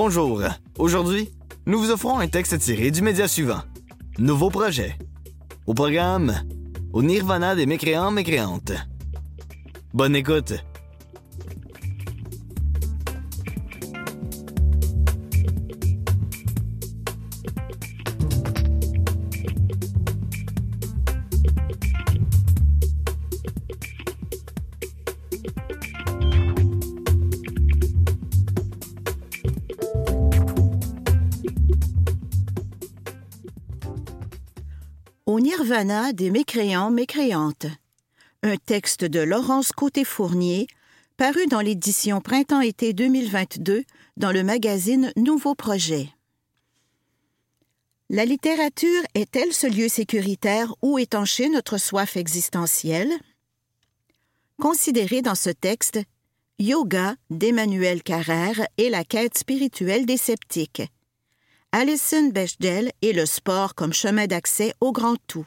Bonjour. 0.00 0.40
Aujourd'hui, 0.78 1.28
nous 1.66 1.76
vous 1.80 1.90
offrons 1.90 2.20
un 2.20 2.28
texte 2.28 2.56
tiré 2.60 2.92
du 2.92 3.02
média 3.02 3.26
suivant. 3.26 3.62
Nouveau 4.20 4.48
projet. 4.48 4.96
Au 5.66 5.74
programme, 5.74 6.40
au 6.92 7.02
nirvana 7.02 7.56
des 7.56 7.66
mécréants 7.66 8.12
mécréantes. 8.12 8.70
Bonne 9.92 10.14
écoute. 10.14 10.54
Au 35.28 35.40
nirvana 35.40 36.14
des 36.14 36.30
mécréants 36.30 36.90
mécréantes. 36.90 37.66
Un 38.42 38.56
texte 38.56 39.04
de 39.04 39.20
Laurence 39.20 39.72
Côté-Fournier, 39.72 40.68
paru 41.18 41.46
dans 41.48 41.60
l'édition 41.60 42.22
Printemps-été 42.22 42.94
2022 42.94 43.84
dans 44.16 44.32
le 44.32 44.42
magazine 44.42 45.12
Nouveau 45.16 45.54
Projet. 45.54 46.08
La 48.08 48.24
littérature 48.24 49.02
est-elle 49.14 49.52
ce 49.52 49.66
lieu 49.66 49.88
sécuritaire 49.88 50.74
où 50.80 50.98
étancher 50.98 51.50
notre 51.50 51.76
soif 51.76 52.16
existentielle? 52.16 53.12
Considéré 54.58 55.20
dans 55.20 55.34
ce 55.34 55.50
texte 55.50 56.00
Yoga 56.58 57.16
d'Emmanuel 57.28 58.02
Carrère 58.02 58.66
et 58.78 58.88
la 58.88 59.04
quête 59.04 59.36
spirituelle 59.36 60.06
des 60.06 60.16
sceptiques. 60.16 60.84
Alison 61.72 62.30
Bechdel 62.30 62.92
et 63.02 63.12
le 63.12 63.26
sport 63.26 63.74
comme 63.74 63.92
chemin 63.92 64.26
d'accès 64.26 64.72
au 64.80 64.90
grand 64.90 65.16
tout. 65.26 65.46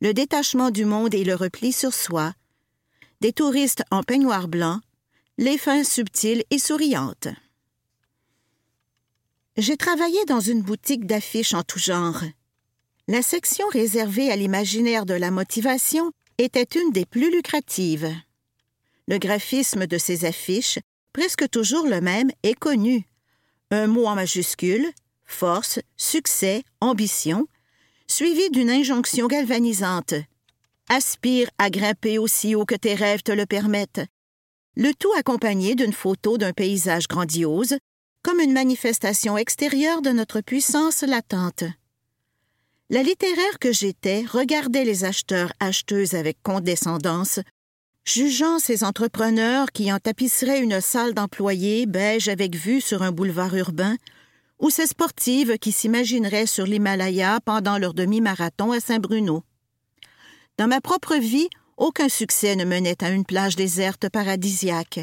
Le 0.00 0.12
détachement 0.12 0.70
du 0.70 0.84
monde 0.84 1.14
et 1.14 1.22
le 1.22 1.36
repli 1.36 1.72
sur 1.72 1.94
soi. 1.94 2.34
Des 3.20 3.32
touristes 3.32 3.84
en 3.92 4.02
peignoir 4.02 4.48
blanc. 4.48 4.80
Les 5.38 5.58
fins 5.58 5.84
subtiles 5.84 6.42
et 6.50 6.58
souriantes. 6.58 7.28
J'ai 9.56 9.76
travaillé 9.76 10.24
dans 10.24 10.40
une 10.40 10.60
boutique 10.60 11.06
d'affiches 11.06 11.54
en 11.54 11.62
tout 11.62 11.78
genre. 11.78 12.22
La 13.06 13.22
section 13.22 13.66
réservée 13.68 14.30
à 14.30 14.36
l'imaginaire 14.36 15.06
de 15.06 15.14
la 15.14 15.30
motivation 15.30 16.10
était 16.38 16.66
une 16.74 16.90
des 16.90 17.06
plus 17.06 17.30
lucratives. 17.30 18.12
Le 19.06 19.18
graphisme 19.18 19.86
de 19.86 19.98
ces 19.98 20.24
affiches, 20.24 20.80
presque 21.12 21.48
toujours 21.48 21.86
le 21.86 22.00
même, 22.00 22.32
est 22.42 22.54
connu. 22.54 23.06
Un 23.70 23.86
mot 23.86 24.06
en 24.06 24.16
majuscule, 24.16 24.92
force, 25.32 25.80
succès, 25.96 26.62
ambition, 26.80 27.46
suivi 28.06 28.50
d'une 28.50 28.70
injonction 28.70 29.26
galvanisante. 29.26 30.14
Aspire 30.88 31.48
à 31.58 31.70
grimper 31.70 32.18
aussi 32.18 32.54
haut 32.54 32.66
que 32.66 32.74
tes 32.74 32.94
rêves 32.94 33.22
te 33.22 33.32
le 33.32 33.46
permettent. 33.46 34.02
Le 34.76 34.92
tout 34.94 35.12
accompagné 35.18 35.74
d'une 35.74 35.92
photo 35.92 36.38
d'un 36.38 36.52
paysage 36.52 37.08
grandiose, 37.08 37.76
comme 38.22 38.40
une 38.40 38.52
manifestation 38.52 39.36
extérieure 39.36 40.02
de 40.02 40.10
notre 40.10 40.40
puissance 40.40 41.02
latente. 41.02 41.64
La 42.90 43.02
littéraire 43.02 43.58
que 43.58 43.72
j'étais 43.72 44.24
regardait 44.28 44.84
les 44.84 45.04
acheteurs-acheteuses 45.04 46.14
avec 46.14 46.36
condescendance, 46.42 47.40
jugeant 48.04 48.58
ces 48.58 48.84
entrepreneurs 48.84 49.72
qui 49.72 49.92
en 49.92 49.98
tapisseraient 49.98 50.60
une 50.60 50.80
salle 50.80 51.14
d'employés 51.14 51.86
beige 51.86 52.28
avec 52.28 52.54
vue 52.54 52.80
sur 52.80 53.02
un 53.02 53.12
boulevard 53.12 53.54
urbain, 53.54 53.96
ou 54.62 54.70
ces 54.70 54.86
sportives 54.86 55.58
qui 55.58 55.72
s'imagineraient 55.72 56.46
sur 56.46 56.64
l'Himalaya 56.64 57.40
pendant 57.44 57.78
leur 57.78 57.92
demi-marathon 57.92 58.70
à 58.70 58.80
Saint-Bruno. 58.80 59.42
Dans 60.56 60.68
ma 60.68 60.80
propre 60.80 61.16
vie, 61.16 61.48
aucun 61.76 62.08
succès 62.08 62.54
ne 62.54 62.64
menait 62.64 63.02
à 63.02 63.10
une 63.10 63.24
plage 63.24 63.56
déserte 63.56 64.08
paradisiaque. 64.08 65.00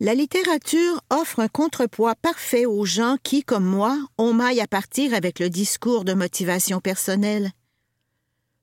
La 0.00 0.14
littérature 0.14 1.00
offre 1.10 1.38
un 1.38 1.46
contrepoids 1.46 2.16
parfait 2.16 2.66
aux 2.66 2.84
gens 2.84 3.18
qui, 3.22 3.44
comme 3.44 3.64
moi, 3.64 3.96
ont 4.18 4.32
maille 4.32 4.60
à 4.60 4.66
partir 4.66 5.14
avec 5.14 5.38
le 5.38 5.48
discours 5.48 6.04
de 6.04 6.12
motivation 6.12 6.80
personnelle. 6.80 7.52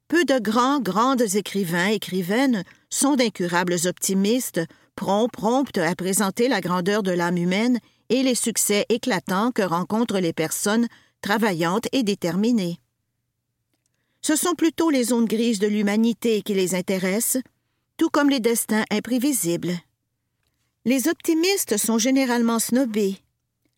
Peu 0.09 0.25
de 0.25 0.37
grands, 0.37 0.81
grandes 0.81 1.35
écrivains, 1.35 1.87
écrivaines 1.87 2.65
sont 2.89 3.15
d'incurables 3.15 3.77
optimistes, 3.85 4.59
prompts, 4.97 5.31
promptes 5.31 5.77
à 5.77 5.95
présenter 5.95 6.49
la 6.49 6.59
grandeur 6.59 7.03
de 7.03 7.11
l'âme 7.11 7.37
humaine 7.37 7.79
et 8.09 8.23
les 8.23 8.35
succès 8.35 8.85
éclatants 8.89 9.51
que 9.51 9.61
rencontrent 9.61 10.19
les 10.19 10.33
personnes 10.33 10.87
travaillantes 11.21 11.87
et 11.91 12.03
déterminées. 12.03 12.79
Ce 14.21 14.35
sont 14.35 14.53
plutôt 14.53 14.89
les 14.89 15.05
zones 15.05 15.25
grises 15.25 15.59
de 15.59 15.67
l'humanité 15.67 16.41
qui 16.41 16.53
les 16.53 16.75
intéressent, 16.75 17.41
tout 17.97 18.09
comme 18.09 18.29
les 18.29 18.39
destins 18.39 18.85
imprévisibles. 18.91 19.73
Les 20.85 21.07
optimistes 21.07 21.77
sont 21.77 21.97
généralement 21.97 22.59
snobés. 22.59 23.17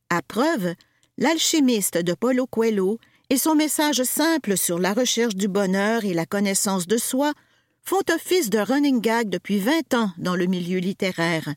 À 0.09 0.21
preuve, 0.21 0.73
l'alchimiste 1.17 1.97
de 1.97 2.13
Paulo 2.13 2.47
Coelho 2.47 2.99
et 3.29 3.37
son 3.37 3.55
message 3.55 4.03
simple 4.03 4.57
sur 4.57 4.77
la 4.79 4.93
recherche 4.93 5.35
du 5.35 5.47
bonheur 5.47 6.05
et 6.05 6.13
la 6.13 6.25
connaissance 6.25 6.87
de 6.87 6.97
soi 6.97 7.33
font 7.83 8.03
office 8.13 8.49
de 8.49 8.59
running 8.59 9.01
gag 9.01 9.29
depuis 9.29 9.59
vingt 9.59 9.93
ans 9.93 10.11
dans 10.17 10.35
le 10.35 10.45
milieu 10.45 10.79
littéraire. 10.79 11.53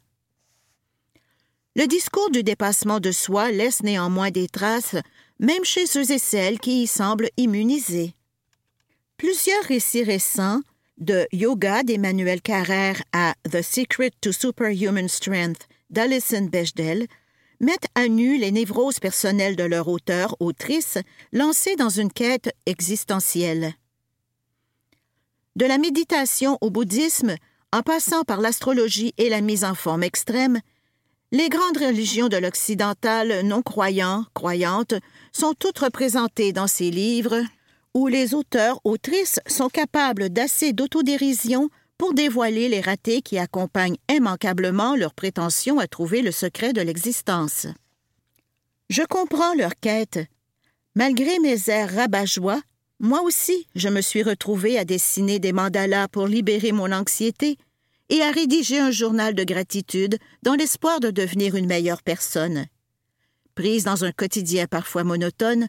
Le 1.76 1.88
discours 1.88 2.30
du 2.30 2.44
dépassement 2.44 3.00
de 3.00 3.10
soi 3.10 3.50
laisse 3.50 3.82
néanmoins 3.82 4.30
des 4.30 4.46
traces, 4.46 4.94
même 5.40 5.64
chez 5.64 5.86
ceux 5.86 6.12
et 6.12 6.18
celles 6.18 6.60
qui 6.60 6.84
y 6.84 6.86
semblent 6.86 7.30
immunisés. 7.36 8.14
Plusieurs 9.16 9.64
récits 9.64 10.04
récents, 10.04 10.60
de 10.98 11.26
Yoga 11.32 11.82
d'Emmanuel 11.82 12.40
Carrère 12.40 13.02
à 13.12 13.34
The 13.50 13.62
Secret 13.62 14.12
to 14.20 14.30
Superhuman 14.30 15.08
Strength 15.08 15.66
d'Alison 15.90 16.42
Bechdel, 16.42 17.08
mettent 17.60 17.88
à 17.96 18.06
nu 18.06 18.38
les 18.38 18.52
névroses 18.52 19.00
personnelles 19.00 19.56
de 19.56 19.64
leur 19.64 19.88
auteur-autrice 19.88 20.98
lancés 21.32 21.74
dans 21.74 21.88
une 21.88 22.12
quête 22.12 22.54
existentielle. 22.66 23.74
De 25.56 25.66
la 25.66 25.78
méditation 25.78 26.58
au 26.60 26.70
bouddhisme, 26.70 27.34
en 27.72 27.82
passant 27.82 28.22
par 28.22 28.40
l'astrologie 28.40 29.14
et 29.18 29.28
la 29.28 29.40
mise 29.40 29.64
en 29.64 29.74
forme 29.74 30.04
extrême, 30.04 30.60
les 31.34 31.48
grandes 31.48 31.78
religions 31.78 32.28
de 32.28 32.36
l'occidental 32.36 33.40
non-croyants, 33.42 34.24
croyantes, 34.34 34.94
sont 35.32 35.52
toutes 35.58 35.80
représentées 35.80 36.52
dans 36.52 36.68
ces 36.68 36.92
livres, 36.92 37.42
où 37.92 38.06
les 38.06 38.34
auteurs, 38.34 38.80
autrices 38.84 39.40
sont 39.48 39.68
capables 39.68 40.28
d'assez 40.28 40.72
d'autodérision 40.72 41.70
pour 41.98 42.14
dévoiler 42.14 42.68
les 42.68 42.80
ratés 42.80 43.20
qui 43.20 43.36
accompagnent 43.36 43.96
immanquablement 44.08 44.94
leur 44.94 45.12
prétention 45.12 45.80
à 45.80 45.88
trouver 45.88 46.22
le 46.22 46.30
secret 46.30 46.72
de 46.72 46.80
l'existence. 46.80 47.66
Je 48.88 49.02
comprends 49.02 49.54
leur 49.54 49.74
quête. 49.80 50.20
Malgré 50.94 51.40
mes 51.40 51.68
airs 51.68 51.96
rabat-joie, 51.96 52.60
moi 53.00 53.22
aussi, 53.22 53.66
je 53.74 53.88
me 53.88 54.02
suis 54.02 54.22
retrouvée 54.22 54.78
à 54.78 54.84
dessiner 54.84 55.40
des 55.40 55.52
mandalas 55.52 56.06
pour 56.06 56.28
libérer 56.28 56.70
mon 56.70 56.92
anxiété 56.92 57.58
et 58.14 58.22
à 58.22 58.30
rédiger 58.30 58.78
un 58.78 58.92
journal 58.92 59.34
de 59.34 59.42
gratitude 59.42 60.18
dans 60.44 60.54
l'espoir 60.54 61.00
de 61.00 61.10
devenir 61.10 61.56
une 61.56 61.66
meilleure 61.66 62.00
personne. 62.00 62.66
Prise 63.56 63.82
dans 63.82 64.04
un 64.04 64.12
quotidien 64.12 64.68
parfois 64.68 65.02
monotone, 65.02 65.66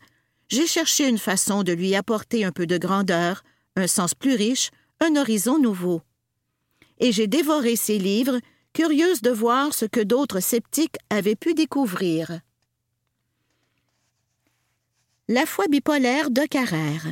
j'ai 0.48 0.68
cherché 0.68 1.10
une 1.10 1.18
façon 1.18 1.64
de 1.64 1.74
lui 1.74 1.96
apporter 1.96 2.46
un 2.46 2.52
peu 2.52 2.68
de 2.68 2.78
grandeur, 2.78 3.44
un 3.76 3.88
sens 3.88 4.14
plus 4.14 4.36
riche, 4.36 4.70
un 5.00 5.16
horizon 5.16 5.58
nouveau. 5.58 6.04
Et 7.00 7.12
j'ai 7.12 7.26
dévoré 7.26 7.76
ces 7.76 7.98
livres, 7.98 8.40
curieuse 8.74 9.24
de 9.24 9.32
voir 9.32 9.74
ce 9.74 9.86
que 9.86 10.02
d'autres 10.02 10.40
sceptiques 10.40 10.98
avaient 11.10 11.36
pu 11.36 11.56
découvrir. 11.56 12.42
La 15.28 15.48
foi 15.48 15.66
bipolaire 15.68 16.30
de 16.30 16.44
Carrère. 16.44 17.08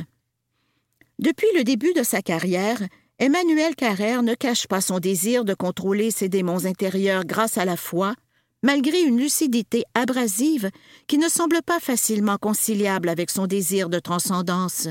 Depuis 1.18 1.48
le 1.56 1.64
début 1.64 1.92
de 1.92 2.04
sa 2.04 2.22
carrière, 2.22 2.80
Emmanuel 3.20 3.76
Carrère 3.76 4.24
ne 4.24 4.34
cache 4.34 4.66
pas 4.66 4.80
son 4.80 4.98
désir 4.98 5.44
de 5.44 5.54
contrôler 5.54 6.10
ses 6.10 6.28
démons 6.28 6.66
intérieurs 6.66 7.24
grâce 7.24 7.58
à 7.58 7.64
la 7.64 7.76
foi, 7.76 8.14
malgré 8.62 9.00
une 9.02 9.20
lucidité 9.20 9.84
abrasive 9.94 10.70
qui 11.06 11.18
ne 11.18 11.28
semble 11.28 11.62
pas 11.62 11.78
facilement 11.78 12.38
conciliable 12.38 13.08
avec 13.08 13.30
son 13.30 13.46
désir 13.46 13.88
de 13.88 14.00
transcendance. 14.00 14.88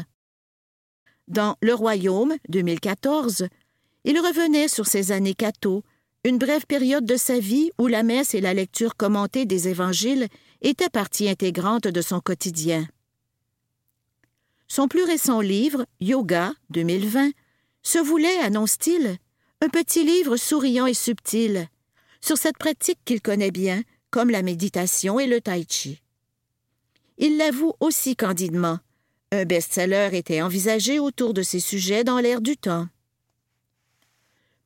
Dans 1.27 1.57
Le 1.61 1.73
Royaume, 1.73 2.35
2014, 2.47 3.47
il 4.05 4.19
revenait 4.19 4.69
sur 4.69 4.87
ses 4.87 5.11
années 5.11 5.33
catho, 5.33 5.83
une 6.23 6.37
brève 6.37 6.65
période 6.65 7.05
de 7.05 7.17
sa 7.17 7.39
vie 7.39 7.71
où 7.77 7.87
la 7.87 8.03
messe 8.03 8.33
et 8.33 8.41
la 8.41 8.53
lecture 8.53 8.95
commentée 8.95 9.45
des 9.45 9.67
évangiles 9.67 10.27
étaient 10.61 10.89
partie 10.89 11.27
intégrante 11.27 11.87
de 11.87 12.01
son 12.01 12.21
quotidien. 12.21 12.87
Son 14.69 14.87
plus 14.87 15.03
récent 15.03 15.41
livre, 15.41 15.85
Yoga, 15.99 16.53
2020, 16.69 17.31
se 17.83 17.99
voulait, 17.99 18.39
annonce-t-il, 18.39 19.17
un 19.61 19.69
petit 19.69 20.03
livre 20.03 20.37
souriant 20.37 20.87
et 20.87 20.93
subtil, 20.93 21.67
sur 22.21 22.37
cette 22.37 22.57
pratique 22.57 22.99
qu'il 23.05 23.21
connaît 23.21 23.51
bien, 23.51 23.83
comme 24.09 24.29
la 24.29 24.41
méditation 24.41 25.19
et 25.19 25.27
le 25.27 25.41
tai 25.41 25.65
chi. 25.67 26.01
Il 27.17 27.37
l'avoue 27.37 27.73
aussi 27.79 28.15
candidement. 28.15 28.79
Un 29.31 29.45
best-seller 29.45 30.09
était 30.13 30.41
envisagé 30.41 30.99
autour 30.99 31.33
de 31.33 31.41
ces 31.41 31.59
sujets 31.59 32.03
dans 32.03 32.19
l'ère 32.19 32.41
du 32.41 32.57
temps. 32.57 32.87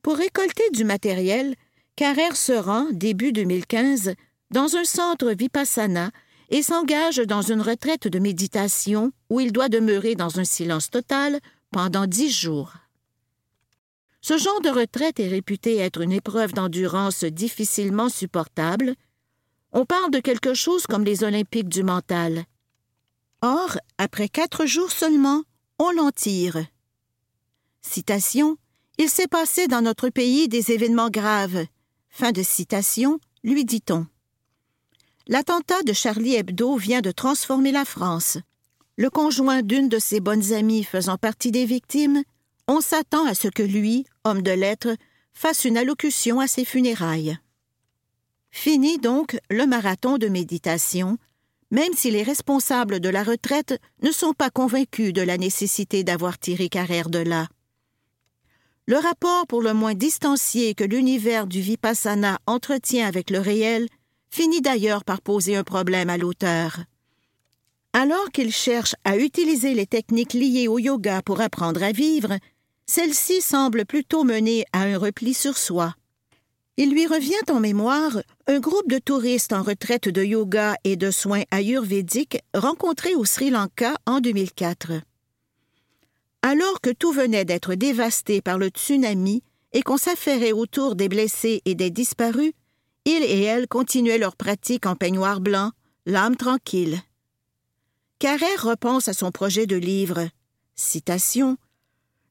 Pour 0.02 0.18
récolter 0.18 0.70
du 0.72 0.84
matériel, 0.84 1.56
Carrère 1.96 2.36
se 2.36 2.54
rend, 2.54 2.88
début 2.92 3.32
2015, 3.32 4.14
dans 4.52 4.76
un 4.76 4.86
centre 4.86 5.32
vipassana 5.32 6.12
et 6.50 6.62
s'engage 6.62 7.18
dans 7.18 7.42
une 7.42 7.62
retraite 7.62 8.08
de 8.08 8.20
méditation 8.20 9.12
où 9.30 9.40
il 9.40 9.52
doit 9.52 9.70
demeurer 9.70 10.16
dans 10.16 10.40
un 10.40 10.46
silence 10.46 10.90
total 10.90 11.40
pendant 11.72 12.08
dix 12.08 12.32
jours. 12.32 12.74
Ce 14.28 14.38
genre 14.38 14.60
de 14.60 14.70
retraite 14.70 15.22
est 15.22 15.30
réputé 15.30 15.78
être 15.78 16.02
une 16.02 16.12
épreuve 16.12 16.52
d'endurance 16.52 17.24
difficilement 17.24 18.10
supportable. 18.10 18.96
On 19.72 19.86
parle 19.86 20.12
de 20.12 20.20
quelque 20.20 20.54
chose 20.54 20.86
comme 20.86 21.06
les 21.06 21.24
Olympiques 21.24 21.70
du 21.70 21.82
mental. 21.82 22.44
Or, 23.42 23.78
après 23.98 24.28
quatre 24.28 24.66
jours 24.66 24.92
seulement, 24.92 25.44
on 25.80 25.92
l'en 25.92 26.12
tire. 26.12 26.58
Citation 27.82 28.58
Il 28.98 29.08
s'est 29.08 29.30
passé 29.30 29.68
dans 29.68 29.82
notre 29.82 30.10
pays 30.10 30.50
des 30.50 30.74
événements 30.74 31.10
graves. 31.10 31.66
Fin 32.10 32.34
de 32.34 32.44
citation, 32.44 33.22
lui 33.46 33.64
dit-on. 33.64 34.08
L'attentat 35.28 35.84
de 35.84 35.94
Charlie 35.94 36.36
Hebdo 36.36 36.76
vient 36.76 37.00
de 37.00 37.12
transformer 37.12 37.72
la 37.72 37.86
France. 37.86 38.38
Le 38.98 39.10
conjoint 39.10 39.62
d'une 39.62 39.88
de 39.88 40.00
ses 40.00 40.20
bonnes 40.20 40.52
amies 40.52 40.84
faisant 40.84 41.16
partie 41.16 41.52
des 41.52 41.64
victimes, 41.64 42.24
on 42.68 42.82
s'attend 42.82 43.26
à 43.26 43.34
ce 43.34 43.48
que 43.48 43.64
lui, 43.64 44.06
homme 44.24 44.42
de 44.42 44.52
lettres, 44.52 44.96
fasse 45.34 45.66
une 45.66 45.78
allocution 45.78 46.40
à 46.40 46.48
ses 46.48 46.66
funérailles. 46.66 47.38
Fini 48.52 48.98
donc 48.98 49.38
le 49.50 49.66
marathon 49.66 50.18
de 50.18 50.28
méditation, 50.28 51.18
même 51.72 51.94
si 51.96 52.12
les 52.12 52.24
responsables 52.24 53.00
de 53.00 53.10
la 53.10 53.24
retraite 53.24 53.80
ne 54.02 54.12
sont 54.12 54.34
pas 54.34 54.50
convaincus 54.50 55.14
de 55.14 55.22
la 55.22 55.38
nécessité 55.38 56.04
d'avoir 56.04 56.40
tiré 56.40 56.70
Carrère 56.70 57.10
de 57.10 57.20
là. 57.20 57.48
Le 58.88 58.98
rapport 58.98 59.46
pour 59.48 59.62
le 59.62 59.74
moins 59.74 59.96
distancié 59.96 60.74
que 60.74 60.86
l'univers 60.86 61.46
du 61.46 61.60
Vipassana 61.60 62.40
entretient 62.48 63.06
avec 63.06 63.30
le 63.30 63.40
réel 63.40 63.88
finit 64.30 64.62
d'ailleurs 64.62 65.04
par 65.04 65.22
poser 65.22 65.56
un 65.56 65.64
problème 65.64 66.10
à 66.10 66.18
l'auteur. 66.18 66.80
Alors 67.92 68.32
qu'il 68.32 68.52
cherche 68.52 68.96
à 69.04 69.18
utiliser 69.18 69.74
les 69.74 69.88
techniques 69.88 70.34
liées 70.34 70.68
au 70.68 70.80
yoga 70.80 71.22
pour 71.22 71.42
apprendre 71.42 71.84
à 71.84 71.92
vivre, 71.92 72.38
celle-ci 72.88 73.42
semble 73.42 73.86
plutôt 73.86 74.24
mener 74.24 74.66
à 74.74 74.84
un 74.84 74.98
repli 74.98 75.34
sur 75.34 75.58
soi. 75.58 75.94
Il 76.78 76.92
lui 76.92 77.08
revient 77.08 77.34
en 77.50 77.60
mémoire 77.60 78.22
un 78.48 78.60
groupe 78.60 78.90
de 78.90 79.00
touristes 79.00 79.52
en 79.52 79.64
retraite 79.64 80.10
de 80.10 80.24
yoga 80.24 80.76
et 80.84 80.96
de 80.96 81.12
soins 81.12 81.44
ayurvédiques 81.52 82.40
rencontrés 82.54 83.16
au 83.16 83.26
Sri 83.26 83.50
Lanka 83.50 83.96
en 84.06 84.20
2004. 84.20 84.94
Alors 86.44 86.80
que 86.82 86.92
tout 86.92 87.12
venait 87.12 87.46
d'être 87.46 87.74
dévasté 87.74 88.42
par 88.42 88.58
le 88.58 88.68
tsunami 88.68 89.44
et 89.74 89.82
qu'on 89.82 89.98
s'affairait 89.98 90.52
autour 90.52 90.96
des 90.96 91.10
blessés 91.10 91.62
et 91.66 91.76
des 91.76 91.90
disparus, 91.90 92.54
ils 93.06 93.24
et 93.24 93.42
elles 93.42 93.68
continuaient 93.68 94.18
leur 94.18 94.36
pratique 94.36 94.86
en 94.86 94.96
peignoir 94.96 95.42
blanc, 95.42 95.72
l'âme 96.06 96.36
tranquille. 96.36 97.00
Carrère 98.20 98.64
repense 98.64 99.08
à 99.08 99.14
son 99.14 99.32
projet 99.32 99.66
de 99.66 99.76
livre. 99.76 100.28
Citation 100.76 101.58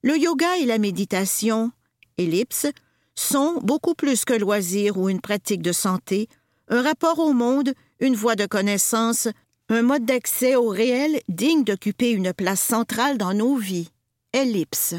Le 0.07 0.17
yoga 0.17 0.57
et 0.59 0.67
la 0.67 0.79
méditation, 0.79 1.73
ellipse, 2.17 2.69
sont 3.17 3.59
beaucoup 3.65 3.97
plus 3.97 4.25
que 4.25 4.35
loisir 4.35 4.99
ou 4.99 5.09
une 5.09 5.21
pratique 5.21 5.63
de 5.63 5.73
santé, 5.73 6.29
un 6.69 6.81
rapport 6.81 7.19
au 7.19 7.33
monde, 7.33 7.75
une 7.99 8.15
voie 8.15 8.37
de 8.37 8.47
connaissance, 8.47 9.27
un 9.69 9.83
mode 9.83 10.05
d'accès 10.05 10.55
au 10.55 10.69
réel 10.69 11.21
digne 11.29 11.65
d'occuper 11.65 12.13
une 12.13 12.33
place 12.33 12.61
centrale 12.61 13.19
dans 13.19 13.35
nos 13.35 13.57
vies. 13.57 13.91
Ellipse. 14.33 14.95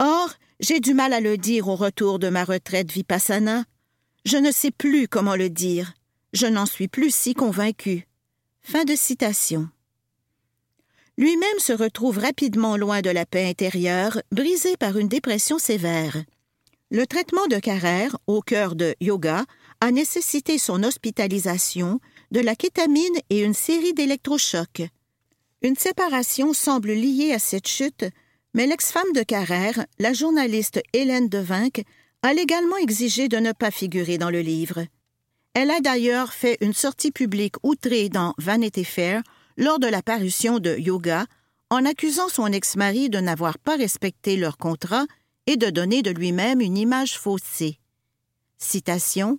Or, 0.00 0.34
j'ai 0.58 0.80
du 0.80 0.92
mal 0.92 1.12
à 1.12 1.20
le 1.20 1.36
dire 1.36 1.68
au 1.68 1.76
retour 1.76 2.18
de 2.18 2.30
ma 2.30 2.42
retraite 2.42 2.90
vipassana, 2.90 3.64
je 4.24 4.38
ne 4.38 4.50
sais 4.50 4.72
plus 4.72 5.06
comment 5.06 5.36
le 5.36 5.50
dire. 5.50 5.92
Je 6.32 6.48
n'en 6.48 6.66
suis 6.66 6.88
plus 6.88 7.14
si 7.14 7.32
convaincu. 7.32 8.08
Fin 8.60 8.82
de 8.82 8.96
citation. 8.96 9.68
Lui-même 11.18 11.58
se 11.58 11.72
retrouve 11.72 12.18
rapidement 12.18 12.76
loin 12.76 13.00
de 13.00 13.10
la 13.10 13.26
paix 13.26 13.44
intérieure, 13.44 14.22
brisé 14.30 14.76
par 14.76 14.96
une 14.96 15.08
dépression 15.08 15.58
sévère. 15.58 16.16
Le 16.92 17.08
traitement 17.08 17.48
de 17.48 17.58
Carrère, 17.58 18.16
au 18.28 18.40
cœur 18.40 18.76
de 18.76 18.94
yoga, 19.00 19.44
a 19.80 19.90
nécessité 19.90 20.58
son 20.58 20.84
hospitalisation, 20.84 21.98
de 22.30 22.38
la 22.38 22.54
kétamine 22.54 23.18
et 23.30 23.40
une 23.40 23.52
série 23.52 23.94
d'électrochocs. 23.94 24.82
Une 25.60 25.74
séparation 25.74 26.52
semble 26.52 26.92
liée 26.92 27.32
à 27.32 27.40
cette 27.40 27.66
chute, 27.66 28.04
mais 28.54 28.68
l'ex-femme 28.68 29.12
de 29.12 29.24
Carrère, 29.24 29.86
la 29.98 30.12
journaliste 30.12 30.80
Hélène 30.92 31.28
Devinck, 31.28 31.82
a 32.22 32.32
légalement 32.32 32.76
exigé 32.76 33.26
de 33.26 33.38
ne 33.38 33.50
pas 33.50 33.72
figurer 33.72 34.18
dans 34.18 34.30
le 34.30 34.40
livre. 34.40 34.84
Elle 35.54 35.72
a 35.72 35.80
d'ailleurs 35.80 36.32
fait 36.32 36.58
une 36.60 36.74
sortie 36.74 37.10
publique 37.10 37.56
outrée 37.64 38.08
dans 38.08 38.34
Vanity 38.38 38.84
Fair 38.84 39.22
lors 39.58 39.78
de 39.78 39.88
la 39.88 40.02
parution 40.02 40.60
de 40.60 40.76
Yoga, 40.78 41.26
en 41.68 41.84
accusant 41.84 42.28
son 42.28 42.46
ex-mari 42.46 43.10
de 43.10 43.18
n'avoir 43.18 43.58
pas 43.58 43.76
respecté 43.76 44.36
leur 44.36 44.56
contrat 44.56 45.04
et 45.46 45.56
de 45.56 45.68
donner 45.68 46.00
de 46.02 46.10
lui-même 46.10 46.62
une 46.62 46.78
image 46.78 47.18
faussée. 47.18 47.78
Citation 48.56 49.38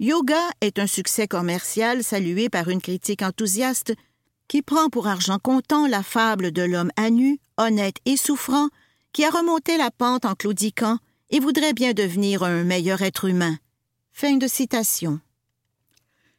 Yoga 0.00 0.40
est 0.60 0.78
un 0.78 0.86
succès 0.86 1.28
commercial 1.28 2.02
salué 2.02 2.48
par 2.48 2.68
une 2.68 2.80
critique 2.80 3.22
enthousiaste 3.22 3.94
qui 4.48 4.62
prend 4.62 4.88
pour 4.88 5.08
argent 5.08 5.38
comptant 5.38 5.86
la 5.86 6.02
fable 6.02 6.52
de 6.52 6.62
l'homme 6.62 6.90
à 6.96 7.10
nu, 7.10 7.38
honnête 7.56 7.96
et 8.04 8.16
souffrant, 8.16 8.68
qui 9.12 9.24
a 9.24 9.30
remonté 9.30 9.76
la 9.76 9.90
pente 9.90 10.24
en 10.24 10.34
claudiquant 10.34 10.98
et 11.30 11.40
voudrait 11.40 11.72
bien 11.72 11.92
devenir 11.92 12.42
un 12.42 12.64
meilleur 12.64 13.02
être 13.02 13.24
humain. 13.24 13.56
Fin 14.12 14.36
de 14.36 14.46
citation. 14.46 15.20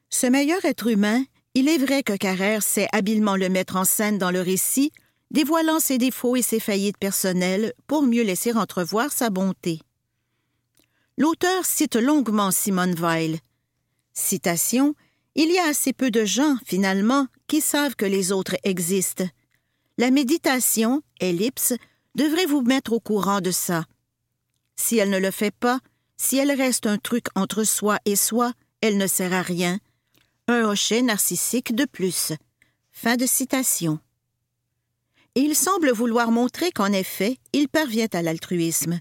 Ce 0.10 0.28
meilleur 0.28 0.64
être 0.64 0.88
humain, 0.88 1.24
il 1.56 1.70
est 1.70 1.78
vrai 1.78 2.04
que 2.04 2.16
Carrère 2.16 2.62
sait 2.62 2.90
habilement 2.92 3.38
le 3.38 3.48
mettre 3.48 3.78
en 3.78 3.86
scène 3.86 4.18
dans 4.18 4.30
le 4.30 4.42
récit, 4.42 4.92
dévoilant 5.32 5.80
ses 5.80 5.98
défauts 5.98 6.36
et 6.36 6.42
ses 6.42 6.60
faillites 6.60 6.98
personnelles 6.98 7.74
pour 7.88 8.04
mieux 8.04 8.24
laisser 8.24 8.52
entrevoir 8.54 9.12
sa 9.12 9.30
bonté. 9.30 9.80
L'auteur 11.18 11.66
cite 11.66 11.96
longuement 11.96 12.52
Simone 12.52 12.94
Weil. 12.96 13.40
Citation 14.14 14.96
Il 15.36 15.50
y 15.50 15.58
a 15.58 15.68
assez 15.70 15.94
peu 15.94 16.12
de 16.12 16.26
gens, 16.26 16.58
finalement, 16.66 17.28
qui 17.48 17.62
savent 17.62 17.96
que 17.96 18.06
les 18.06 18.34
autres 18.34 18.58
existent. 18.64 19.26
La 19.98 20.12
méditation, 20.12 21.02
ellipse, 21.22 21.74
devrait 22.16 22.46
vous 22.46 22.62
mettre 22.62 22.92
au 22.92 23.00
courant 23.00 23.40
de 23.40 23.52
ça. 23.52 23.86
Si 24.76 24.98
elle 24.98 25.10
ne 25.10 25.20
le 25.20 25.32
fait 25.32 25.56
pas, 25.56 25.80
si 26.18 26.38
elle 26.38 26.52
reste 26.52 26.86
un 26.86 26.98
truc 26.98 27.28
entre 27.36 27.64
soi 27.64 27.98
et 28.04 28.18
soi, 28.18 28.52
elle 28.82 28.98
ne 28.98 29.08
sert 29.08 29.34
à 29.34 29.42
rien. 29.42 29.80
Un 30.48 30.66
hochet 30.66 31.02
narcissique 31.02 31.74
de 31.74 31.86
plus. 31.86 32.32
Fin 32.92 33.16
de 33.16 33.26
citation. 33.26 33.98
Il 35.34 35.56
semble 35.56 35.90
vouloir 35.92 36.30
montrer 36.30 36.72
qu'en 36.72 36.94
effet, 36.94 37.40
il 37.52 37.68
parvient 37.68 38.10
à 38.14 38.22
l'altruisme. 38.22 39.00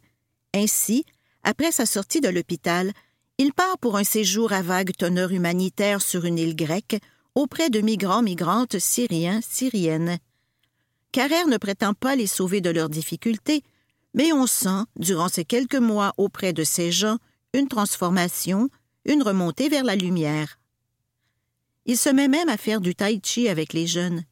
Ainsi, 0.54 1.04
après 1.42 1.70
sa 1.70 1.84
sortie 1.84 2.22
de 2.22 2.30
l'hôpital, 2.30 2.92
il 3.36 3.52
part 3.52 3.76
pour 3.76 3.98
un 3.98 4.04
séjour 4.04 4.54
à 4.54 4.62
vague 4.62 4.96
teneur 4.96 5.32
humanitaire 5.32 6.00
sur 6.00 6.24
une 6.24 6.38
île 6.38 6.56
grecque 6.56 6.98
auprès 7.34 7.68
de 7.68 7.82
migrants-migrantes 7.82 8.78
syriens, 8.78 9.42
syriennes. 9.42 10.16
Carrère 11.12 11.46
ne 11.46 11.58
prétend 11.58 11.92
pas 11.92 12.16
les 12.16 12.26
sauver 12.26 12.62
de 12.62 12.70
leurs 12.70 12.88
difficultés, 12.88 13.62
mais 14.14 14.32
on 14.32 14.46
sent, 14.46 14.84
durant 14.96 15.28
ces 15.28 15.44
quelques 15.44 15.74
mois 15.74 16.14
auprès 16.16 16.54
de 16.54 16.64
ces 16.64 16.90
gens, 16.90 17.18
une 17.52 17.68
transformation, 17.68 18.70
une 19.04 19.22
remontée 19.22 19.68
vers 19.68 19.84
la 19.84 19.94
lumière. 19.94 20.58
Il 21.86 21.96
se 21.96 22.08
met 22.08 22.28
même 22.28 22.48
à 22.48 22.56
faire 22.56 22.80
du 22.80 22.94
tai 22.94 23.20
chi 23.22 23.48
avec 23.48 23.72
les 23.72 23.86
jeunes. 23.86 24.24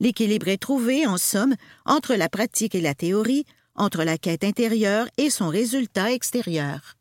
L'équilibre 0.00 0.48
est 0.48 0.58
trouvé, 0.58 1.06
en 1.06 1.18
somme, 1.18 1.54
entre 1.84 2.14
la 2.14 2.28
pratique 2.28 2.74
et 2.74 2.80
la 2.80 2.94
théorie, 2.94 3.44
entre 3.74 4.04
la 4.04 4.18
quête 4.18 4.44
intérieure 4.44 5.08
et 5.18 5.30
son 5.30 5.48
résultat 5.48 6.12
extérieur. 6.12 6.96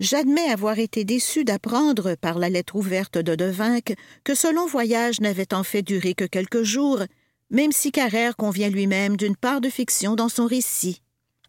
J'admets 0.00 0.48
avoir 0.48 0.78
été 0.78 1.04
déçu 1.04 1.44
d'apprendre, 1.44 2.14
par 2.14 2.38
la 2.38 2.48
lettre 2.48 2.76
ouverte 2.76 3.18
de 3.18 3.34
Devinck, 3.34 3.94
que 4.24 4.34
ce 4.34 4.52
long 4.52 4.66
voyage 4.66 5.20
n'avait 5.20 5.52
en 5.52 5.62
fait 5.62 5.82
duré 5.82 6.14
que 6.14 6.24
quelques 6.24 6.62
jours, 6.62 7.02
même 7.50 7.72
si 7.72 7.92
Carrère 7.92 8.36
convient 8.36 8.70
lui-même 8.70 9.18
d'une 9.18 9.36
part 9.36 9.60
de 9.60 9.68
fiction 9.68 10.14
dans 10.14 10.30
son 10.30 10.46
récit. 10.46 11.02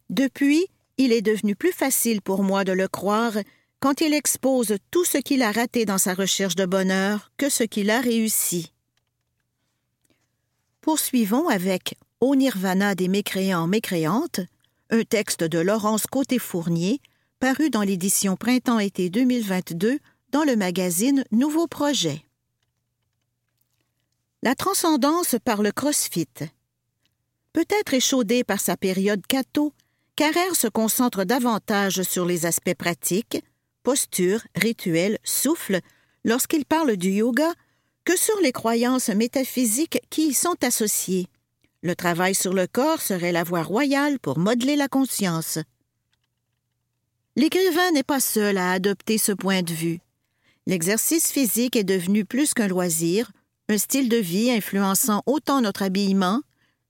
Depuis, 0.09 0.67
il 0.97 1.13
est 1.13 1.21
devenu 1.21 1.55
plus 1.55 1.71
facile 1.71 2.21
pour 2.21 2.43
moi 2.43 2.65
de 2.65 2.73
le 2.73 2.89
croire 2.89 3.37
quand 3.81 3.99
il 3.99 4.13
expose 4.13 4.77
tout 4.91 5.03
ce 5.03 5.17
qu'il 5.17 5.41
a 5.41 5.51
raté 5.51 5.85
dans 5.85 5.97
sa 5.97 6.13
recherche 6.13 6.55
de 6.55 6.65
bonheur 6.65 7.31
que 7.35 7.49
ce 7.49 7.63
qu'il 7.63 7.89
a 7.89 7.99
réussi. 7.99 8.71
Poursuivons 10.81 11.49
avec 11.49 11.95
Au 12.21 12.35
Nirvana 12.35 12.93
des 12.93 13.07
mécréants 13.07 13.67
mécréantes, 13.67 14.39
un 14.91 15.03
texte 15.03 15.43
de 15.43 15.57
Laurence 15.57 16.05
Côté-Fournier, 16.05 17.01
paru 17.39 17.71
dans 17.71 17.81
l'édition 17.81 18.35
Printemps-été 18.35 19.09
2022 19.09 19.99
dans 20.29 20.43
le 20.43 20.55
magazine 20.55 21.25
Nouveaux 21.31 21.67
projets. 21.67 22.23
La 24.43 24.53
transcendance 24.53 25.35
par 25.43 25.63
le 25.63 25.71
CrossFit. 25.71 26.27
Peut-être 27.51 27.95
échaudé 27.95 28.43
par 28.43 28.59
sa 28.59 28.77
période 28.77 29.25
catho, 29.25 29.73
Carrère 30.15 30.55
se 30.55 30.67
concentre 30.67 31.23
davantage 31.23 32.03
sur 32.03 32.25
les 32.25 32.45
aspects 32.45 32.75
pratiques, 32.75 33.43
posture, 33.83 34.41
rituel, 34.55 35.17
souffle, 35.23 35.79
lorsqu'il 36.23 36.65
parle 36.65 36.97
du 36.97 37.09
yoga, 37.09 37.51
que 38.03 38.17
sur 38.17 38.39
les 38.41 38.51
croyances 38.51 39.09
métaphysiques 39.09 39.99
qui 40.09 40.29
y 40.29 40.33
sont 40.33 40.55
associées. 40.63 41.27
Le 41.83 41.95
travail 41.95 42.35
sur 42.35 42.53
le 42.53 42.67
corps 42.67 43.01
serait 43.01 43.31
la 43.31 43.43
voie 43.43 43.63
royale 43.63 44.19
pour 44.19 44.37
modeler 44.37 44.75
la 44.75 44.87
conscience. 44.87 45.59
L'écrivain 47.35 47.91
n'est 47.91 48.03
pas 48.03 48.19
seul 48.19 48.57
à 48.57 48.71
adopter 48.71 49.17
ce 49.17 49.31
point 49.31 49.61
de 49.61 49.73
vue. 49.73 49.99
L'exercice 50.67 51.31
physique 51.31 51.75
est 51.75 51.83
devenu 51.83 52.25
plus 52.25 52.53
qu'un 52.53 52.67
loisir, 52.67 53.31
un 53.69 53.77
style 53.77 54.09
de 54.09 54.17
vie 54.17 54.51
influençant 54.51 55.23
autant 55.25 55.61
notre 55.61 55.81
habillement, 55.81 56.41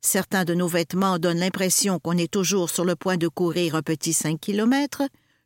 certains 0.01 0.43
de 0.43 0.53
nos 0.53 0.67
vêtements 0.67 1.19
donnent 1.19 1.39
l'impression 1.39 1.99
qu'on 1.99 2.17
est 2.17 2.31
toujours 2.31 2.69
sur 2.69 2.83
le 2.83 2.95
point 2.95 3.17
de 3.17 3.27
courir 3.27 3.75
un 3.75 3.81
petit 3.81 4.13
5 4.13 4.39
km, 4.41 5.03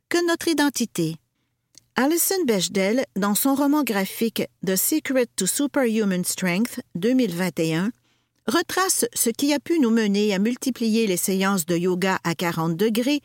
que 0.08 0.26
notre 0.26 0.48
identité. 0.48 1.16
Alison 1.98 2.44
Bechdel, 2.44 3.06
dans 3.16 3.34
son 3.34 3.54
roman 3.54 3.82
graphique 3.82 4.42
The 4.66 4.76
Secret 4.76 5.28
to 5.34 5.46
Superhuman 5.46 6.26
Strength 6.26 6.80
2021, 6.94 7.90
retrace 8.46 9.06
ce 9.14 9.30
qui 9.30 9.54
a 9.54 9.58
pu 9.58 9.78
nous 9.80 9.88
mener 9.88 10.34
à 10.34 10.38
multiplier 10.38 11.06
les 11.06 11.16
séances 11.16 11.64
de 11.64 11.74
yoga 11.74 12.18
à 12.22 12.34
40 12.34 12.76
degrés 12.76 13.22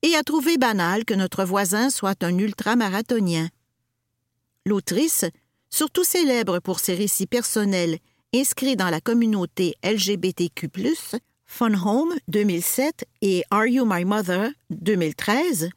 et 0.00 0.14
à 0.14 0.22
trouver 0.22 0.56
banal 0.56 1.04
que 1.04 1.12
notre 1.12 1.44
voisin 1.44 1.90
soit 1.90 2.24
un 2.24 2.38
ultramarathonien. 2.38 3.50
L'autrice, 4.64 5.26
surtout 5.68 6.04
célèbre 6.04 6.60
pour 6.60 6.80
ses 6.80 6.94
récits 6.94 7.26
personnels 7.26 7.98
inscrits 8.34 8.76
dans 8.76 8.88
la 8.88 9.02
communauté 9.02 9.74
LGBTQ, 9.84 10.70
Fun 11.44 11.74
Home 11.74 12.14
2007 12.28 13.04
et 13.20 13.44
Are 13.50 13.66
You 13.66 13.84
My 13.86 14.06
Mother 14.06 14.48
2013, 14.70 15.68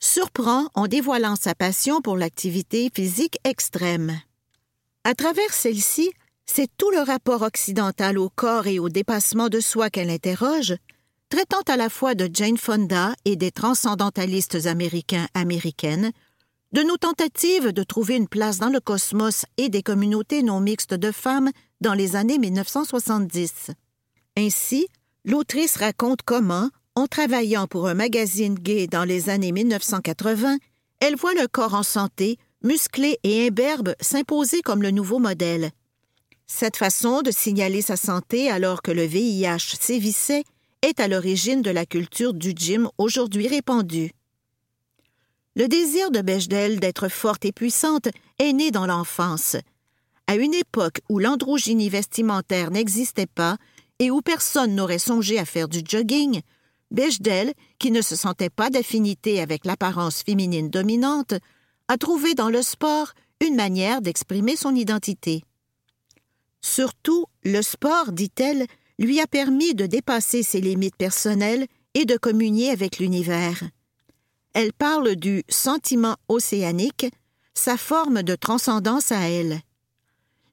surprend 0.00 0.68
en 0.74 0.86
dévoilant 0.86 1.36
sa 1.36 1.54
passion 1.54 2.00
pour 2.00 2.16
l'activité 2.16 2.90
physique 2.94 3.38
extrême. 3.44 4.20
À 5.04 5.14
travers 5.14 5.52
celle-ci, 5.52 6.12
c'est 6.46 6.70
tout 6.76 6.90
le 6.90 7.00
rapport 7.00 7.42
occidental 7.42 8.18
au 8.18 8.30
corps 8.30 8.66
et 8.66 8.78
au 8.78 8.88
dépassement 8.88 9.48
de 9.48 9.60
soi 9.60 9.90
qu'elle 9.90 10.10
interroge, 10.10 10.74
traitant 11.28 11.62
à 11.68 11.76
la 11.76 11.90
fois 11.90 12.14
de 12.14 12.28
Jane 12.32 12.56
Fonda 12.56 13.14
et 13.24 13.36
des 13.36 13.50
transcendantalistes 13.50 14.66
américains 14.66 15.28
américaines, 15.34 16.12
de 16.72 16.82
nos 16.82 16.96
tentatives 16.96 17.72
de 17.72 17.82
trouver 17.82 18.16
une 18.16 18.28
place 18.28 18.58
dans 18.58 18.68
le 18.68 18.80
cosmos 18.80 19.46
et 19.56 19.68
des 19.68 19.82
communautés 19.82 20.42
non 20.42 20.60
mixtes 20.60 20.94
de 20.94 21.12
femmes 21.12 21.50
dans 21.80 21.94
les 21.94 22.16
années 22.16 22.38
1970. 22.38 23.70
Ainsi, 24.36 24.86
l'autrice 25.24 25.76
raconte 25.76 26.22
comment, 26.22 26.68
en 26.98 27.06
travaillant 27.06 27.68
pour 27.68 27.86
un 27.86 27.94
magazine 27.94 28.56
gay 28.56 28.88
dans 28.88 29.04
les 29.04 29.30
années 29.30 29.52
1980, 29.52 30.58
elle 31.00 31.14
voit 31.14 31.34
le 31.34 31.46
corps 31.46 31.74
en 31.74 31.84
santé, 31.84 32.38
musclé 32.64 33.20
et 33.22 33.46
imberbe 33.46 33.94
s'imposer 34.00 34.62
comme 34.62 34.82
le 34.82 34.90
nouveau 34.90 35.20
modèle, 35.20 35.70
cette 36.48 36.76
façon 36.76 37.22
de 37.22 37.30
signaler 37.30 37.82
sa 37.82 37.96
santé 37.96 38.50
alors 38.50 38.82
que 38.82 38.90
le 38.90 39.04
VIH 39.04 39.76
sévissait 39.78 40.42
est 40.82 40.98
à 40.98 41.06
l'origine 41.06 41.62
de 41.62 41.70
la 41.70 41.86
culture 41.86 42.34
du 42.34 42.52
gym 42.56 42.88
aujourd'hui 42.98 43.46
répandue. 43.46 44.10
Le 45.54 45.68
désir 45.68 46.10
de 46.10 46.20
Bechdel 46.20 46.80
d'être 46.80 47.08
forte 47.08 47.44
et 47.44 47.52
puissante 47.52 48.08
est 48.40 48.52
né 48.52 48.72
dans 48.72 48.86
l'enfance. 48.86 49.56
À 50.26 50.34
une 50.34 50.54
époque 50.54 51.00
où 51.08 51.20
l'androgynie 51.20 51.90
vestimentaire 51.90 52.72
n'existait 52.72 53.26
pas 53.26 53.56
et 54.00 54.10
où 54.10 54.20
personne 54.20 54.74
n'aurait 54.74 54.98
songé 54.98 55.38
à 55.38 55.44
faire 55.44 55.68
du 55.68 55.80
jogging, 55.86 56.40
Bechdel, 56.90 57.52
qui 57.78 57.90
ne 57.90 58.02
se 58.02 58.16
sentait 58.16 58.50
pas 58.50 58.70
d'affinité 58.70 59.40
avec 59.40 59.64
l'apparence 59.64 60.22
féminine 60.22 60.70
dominante, 60.70 61.34
a 61.88 61.96
trouvé 61.98 62.34
dans 62.34 62.48
le 62.48 62.62
sport 62.62 63.12
une 63.40 63.56
manière 63.56 64.00
d'exprimer 64.00 64.56
son 64.56 64.74
identité. 64.74 65.42
Surtout, 66.60 67.26
le 67.44 67.62
sport, 67.62 68.12
dit-elle, 68.12 68.66
lui 68.98 69.20
a 69.20 69.26
permis 69.26 69.74
de 69.74 69.86
dépasser 69.86 70.42
ses 70.42 70.60
limites 70.60 70.96
personnelles 70.96 71.66
et 71.94 72.04
de 72.04 72.16
communier 72.16 72.70
avec 72.70 72.98
l'univers. 72.98 73.62
Elle 74.54 74.72
parle 74.72 75.14
du 75.14 75.44
sentiment 75.48 76.16
océanique, 76.28 77.06
sa 77.54 77.76
forme 77.76 78.22
de 78.22 78.34
transcendance 78.34 79.12
à 79.12 79.28
elle. 79.28 79.60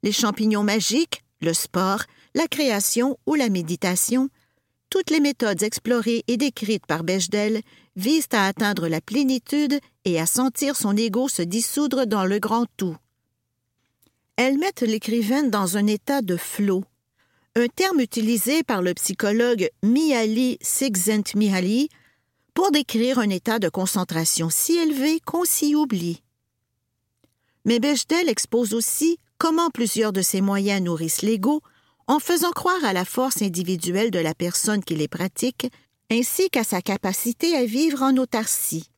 Les 0.04 0.12
champignons 0.12 0.64
magiques, 0.64 1.24
le 1.42 1.54
sport, 1.54 2.04
la 2.36 2.48
création 2.48 3.18
ou 3.26 3.36
la 3.36 3.50
méditation, 3.50 4.30
toutes 4.90 5.10
les 5.10 5.20
méthodes 5.20 5.64
explorées 5.64 6.24
et 6.28 6.38
décrites 6.38 6.86
par 6.86 7.04
Bechdel 7.04 7.62
visent 7.96 8.30
à 8.32 8.46
atteindre 8.46 8.88
la 8.88 9.02
plénitude 9.02 9.80
et 10.06 10.20
à 10.20 10.26
sentir 10.26 10.76
son 10.76 10.96
ego 10.96 11.28
se 11.28 11.42
dissoudre 11.42 12.06
dans 12.06 12.26
le 12.26 12.40
grand 12.40 12.66
tout. 12.78 12.96
Elles 14.38 14.58
mettent 14.58 14.82
l'écrivaine 14.82 15.50
dans 15.50 15.78
un 15.78 15.88
état 15.88 16.22
de 16.22 16.36
flot, 16.36 16.84
un 17.56 17.68
terme 17.68 18.02
utilisé 18.02 18.64
par 18.64 18.82
le 18.82 18.94
psychologue 18.94 19.70
Mihaly 19.82 20.58
Csikszentmihalyi 20.62 21.90
pour 22.54 22.72
décrire 22.72 23.20
un 23.20 23.30
état 23.30 23.60
de 23.60 23.70
concentration 23.70 24.50
si 24.50 24.78
élevé 24.78 25.20
qu'on 25.22 25.46
s'y 25.46 25.76
oublie. 25.76 26.22
Mais 27.64 27.80
Bechdel 27.80 28.30
expose 28.30 28.74
aussi 28.74 29.18
comment 29.38 29.70
plusieurs 29.70 30.14
de 30.14 30.22
ces 30.22 30.42
moyens 30.42 30.82
nourrissent 30.82 31.22
l'ego 31.22 31.62
en 32.08 32.20
faisant 32.20 32.52
croire 32.52 32.84
à 32.84 32.94
la 32.94 33.06
force 33.06 33.42
individuelle 33.42 34.12
de 34.12 34.20
la 34.20 34.36
personne 34.36 34.84
qui 34.84 34.96
les 34.96 35.08
pratique, 35.08 35.68
ainsi 36.12 36.50
qu'à 36.50 36.64
sa 36.64 36.82
capacité 36.82 37.56
à 37.56 37.66
vivre 37.66 38.04
en 38.04 38.16
autarcie. 38.18 38.90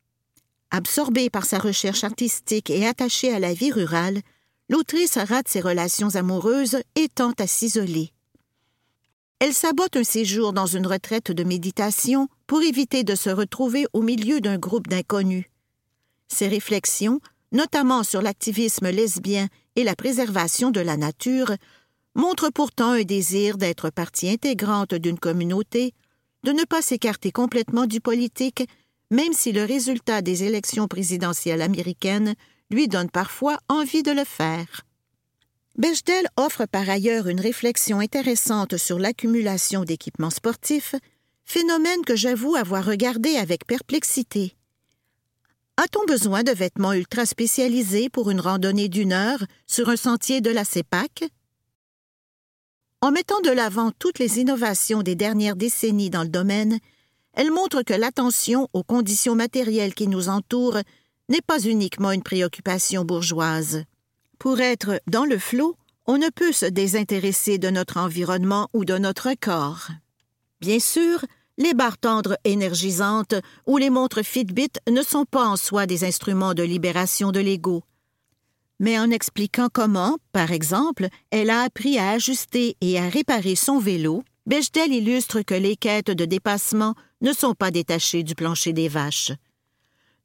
Absorbée 0.71 1.29
par 1.29 1.45
sa 1.45 1.59
recherche 1.59 2.03
artistique 2.03 2.69
et 2.69 2.85
attachée 2.85 3.33
à 3.33 3.39
la 3.39 3.53
vie 3.53 3.71
rurale, 3.71 4.21
l'autrice 4.69 5.17
rate 5.17 5.47
ses 5.47 5.61
relations 5.61 6.15
amoureuses 6.15 6.77
et 6.95 7.07
tente 7.07 7.39
à 7.39 7.47
s'isoler. 7.47 8.11
Elle 9.39 9.53
sabote 9.53 9.95
un 9.95 10.03
séjour 10.03 10.51
dans 10.51 10.65
une 10.65 10.87
retraite 10.87 11.31
de 11.31 11.43
méditation 11.43 12.27
pour 12.47 12.61
éviter 12.61 13.03
de 13.03 13.15
se 13.15 13.29
retrouver 13.29 13.85
au 13.93 14.01
milieu 14.01 14.41
d'un 14.41 14.57
groupe 14.57 14.87
d'inconnus. 14.87 15.45
Ses 16.27 16.47
réflexions, 16.47 17.21
notamment 17.51 18.03
sur 18.03 18.21
l'activisme 18.21 18.89
lesbien 18.89 19.47
et 19.75 19.83
la 19.83 19.95
préservation 19.95 20.71
de 20.71 20.81
la 20.81 20.97
nature, 20.97 21.55
montrent 22.17 22.49
pourtant 22.49 22.91
un 22.91 23.03
désir 23.03 23.57
d'être 23.57 23.89
partie 23.89 24.29
intégrante 24.29 24.95
d'une 24.95 25.19
communauté, 25.19 25.93
de 26.43 26.51
ne 26.51 26.63
pas 26.65 26.81
s'écarter 26.81 27.31
complètement 27.31 27.85
du 27.85 28.01
politique, 28.01 28.67
même 29.11 29.33
si 29.33 29.53
le 29.53 29.63
résultat 29.63 30.21
des 30.21 30.43
élections 30.43 30.87
présidentielles 30.87 31.61
américaines 31.61 32.33
lui 32.69 32.87
donne 32.87 33.09
parfois 33.09 33.59
envie 33.69 34.03
de 34.03 34.11
le 34.11 34.25
faire. 34.25 34.81
Bechdel 35.77 36.27
offre 36.37 36.65
par 36.65 36.89
ailleurs 36.89 37.27
une 37.27 37.39
réflexion 37.39 37.99
intéressante 37.99 38.77
sur 38.77 38.97
l'accumulation 38.97 39.85
d'équipements 39.85 40.31
sportifs, 40.31 40.95
phénomène 41.45 42.03
que 42.03 42.15
j'avoue 42.15 42.55
avoir 42.55 42.83
regardé 42.83 43.37
avec 43.37 43.65
perplexité. 43.65 44.55
A-t-on 45.77 46.05
besoin 46.05 46.41
de 46.41 46.51
vêtements 46.51 46.93
ultra 46.93 47.27
spécialisés 47.27 48.09
pour 48.09 48.31
une 48.31 48.39
randonnée 48.39 48.89
d'une 48.89 49.13
heure 49.13 49.43
sur 49.67 49.89
un 49.89 49.95
sentier 49.95 50.41
de 50.41 50.49
la 50.49 50.65
CEPAC? 50.65 51.29
En 52.99 53.11
mettant 53.11 53.39
de 53.41 53.51
l'avant 53.51 53.91
toutes 53.99 54.17
les 54.17 54.39
innovations 54.39 55.03
des 55.03 55.13
dernières 55.13 55.55
décennies 55.55 56.09
dans 56.09 56.23
le 56.23 56.29
domaine, 56.29 56.79
elle 57.33 57.51
montre 57.51 57.83
que 57.83 57.93
l'attention 57.93 58.67
aux 58.73 58.81
conditions 58.81 59.35
matérielles 59.35 59.93
qui 59.93 60.07
nous 60.07 60.29
entourent 60.29 60.79
n'est 61.29 61.41
pas 61.45 61.59
uniquement 61.59 62.11
une 62.11 62.23
préoccupation 62.23 63.05
bourgeoise. 63.05 63.83
Pour 64.39 64.61
être 64.61 64.99
dans 65.05 65.25
le 65.25 65.37
flot, 65.37 65.75
on 66.07 66.17
ne 66.17 66.29
peut 66.29 66.51
se 66.51 66.65
désintéresser 66.65 67.59
de 67.59 67.69
notre 67.69 67.97
environnement 67.97 68.67
ou 68.73 68.83
de 68.83 68.97
notre 68.97 69.29
corps. 69.39 69.89
Bien 70.59 70.79
sûr, 70.79 71.23
les 71.59 71.75
barres 71.75 71.99
tendres 71.99 72.37
énergisantes 72.45 73.35
ou 73.67 73.77
les 73.77 73.91
montres 73.91 74.25
Fitbit 74.25 74.71
ne 74.89 75.03
sont 75.03 75.25
pas 75.25 75.45
en 75.45 75.55
soi 75.55 75.85
des 75.85 76.03
instruments 76.03 76.55
de 76.55 76.63
libération 76.63 77.31
de 77.31 77.41
l'ego. 77.41 77.83
Mais 78.79 78.99
en 78.99 79.09
expliquant 79.09 79.69
comment, 79.71 80.17
par 80.31 80.51
exemple, 80.51 81.07
elle 81.31 81.49
a 81.49 81.61
appris 81.61 81.97
à 81.97 82.11
ajuster 82.11 82.77
et 82.81 82.99
à 82.99 83.09
réparer 83.09 83.55
son 83.55 83.79
vélo, 83.79 84.23
Bechdel 84.45 84.93
illustre 84.93 85.41
que 85.41 85.55
les 85.55 85.75
quêtes 85.75 86.11
de 86.11 86.25
dépassement 86.25 86.95
ne 87.21 87.33
sont 87.33 87.53
pas 87.53 87.71
détachées 87.71 88.23
du 88.23 88.35
plancher 88.35 88.73
des 88.73 88.87
vaches. 88.87 89.31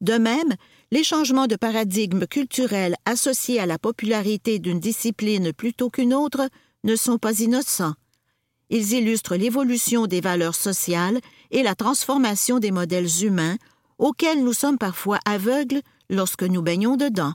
De 0.01 0.15
même, 0.15 0.55
les 0.91 1.05
changements 1.05 1.47
de 1.47 1.57
paradigme 1.57 2.27
culturel 2.27 2.97
associés 3.05 3.59
à 3.61 3.67
la 3.67 3.79
popularité 3.79 4.59
d'une 4.59 4.81
discipline 4.81 5.53
plutôt 5.53 5.91
qu'une 5.91 6.13
autre 6.13 6.49
ne 6.85 6.97
sont 6.97 7.19
pas 7.19 7.41
innocents. 7.41 7.95
Ils 8.69 8.93
illustrent 8.93 9.37
l'évolution 9.37 10.07
des 10.07 10.21
valeurs 10.21 10.55
sociales 10.55 11.21
et 11.51 11.63
la 11.63 11.75
transformation 11.75 12.59
des 12.59 12.71
modèles 12.71 13.25
humains 13.25 13.57
auxquels 13.99 14.43
nous 14.43 14.53
sommes 14.53 14.79
parfois 14.79 15.19
aveugles 15.25 15.83
lorsque 16.11 16.43
nous 16.43 16.63
baignons 16.63 16.97
dedans. 16.97 17.35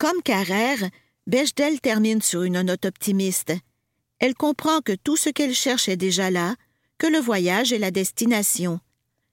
Comme 0.00 0.22
Carrère, 0.22 0.88
Bechdel 1.26 1.78
termine 1.78 2.22
sur 2.22 2.42
une 2.42 2.62
note 2.62 2.86
optimiste. 2.86 3.52
Elle 4.18 4.32
comprend 4.32 4.80
que 4.80 4.94
tout 4.94 5.18
ce 5.18 5.28
qu'elle 5.28 5.52
cherche 5.52 5.90
est 5.90 5.98
déjà 5.98 6.30
là, 6.30 6.56
que 6.96 7.06
le 7.06 7.18
voyage 7.18 7.74
est 7.74 7.78
la 7.78 7.90
destination. 7.90 8.80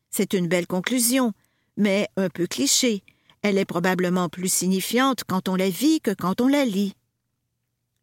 C'est 0.09 0.33
une 0.33 0.49
belle 0.49 0.67
conclusion, 0.67 1.31
mais 1.77 2.09
un 2.17 2.27
peu 2.27 2.47
cliché. 2.47 3.01
Elle 3.43 3.57
est 3.57 3.63
probablement 3.63 4.27
plus 4.27 4.51
signifiante 4.51 5.23
quand 5.25 5.47
on 5.47 5.55
la 5.55 5.69
vit 5.69 6.01
que 6.01 6.13
quand 6.13 6.41
on 6.41 6.49
la 6.49 6.65
lit. 6.65 6.95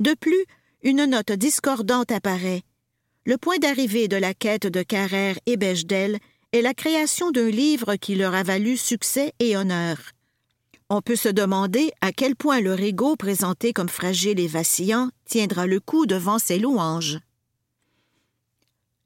De 0.00 0.14
plus, 0.14 0.46
une 0.82 1.04
note 1.04 1.32
discordante 1.32 2.12
apparaît. 2.12 2.62
Le 3.26 3.36
point 3.36 3.58
d'arrivée 3.58 4.08
de 4.08 4.16
la 4.16 4.32
quête 4.32 4.66
de 4.66 4.82
Carrère 4.82 5.36
et 5.44 5.58
Bechdel 5.58 6.18
est 6.52 6.62
la 6.62 6.72
création 6.72 7.30
d'un 7.30 7.50
livre 7.50 7.96
qui 7.96 8.14
leur 8.14 8.34
a 8.34 8.42
valu 8.42 8.78
succès 8.78 9.34
et 9.38 9.54
honneur. 9.54 10.13
On 10.96 11.02
peut 11.02 11.16
se 11.16 11.28
demander 11.28 11.90
à 12.02 12.12
quel 12.12 12.36
point 12.36 12.60
leur 12.60 12.78
ego, 12.78 13.16
présenté 13.16 13.72
comme 13.72 13.88
fragile 13.88 14.38
et 14.38 14.46
vacillant, 14.46 15.10
tiendra 15.24 15.66
le 15.66 15.80
coup 15.80 16.06
devant 16.06 16.38
ces 16.38 16.56
louanges. 16.56 17.18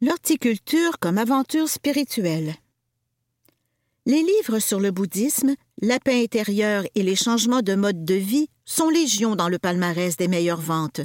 L'horticulture 0.02 0.98
comme 1.00 1.16
aventure 1.16 1.66
spirituelle. 1.66 2.56
Les 4.04 4.22
livres 4.22 4.58
sur 4.58 4.80
le 4.80 4.90
bouddhisme, 4.90 5.54
la 5.80 5.98
paix 5.98 6.22
intérieure 6.22 6.84
et 6.94 7.02
les 7.02 7.16
changements 7.16 7.62
de 7.62 7.74
mode 7.74 8.04
de 8.04 8.16
vie 8.16 8.50
sont 8.66 8.90
légion 8.90 9.34
dans 9.34 9.48
le 9.48 9.58
palmarès 9.58 10.14
des 10.18 10.28
meilleures 10.28 10.60
ventes. 10.60 11.00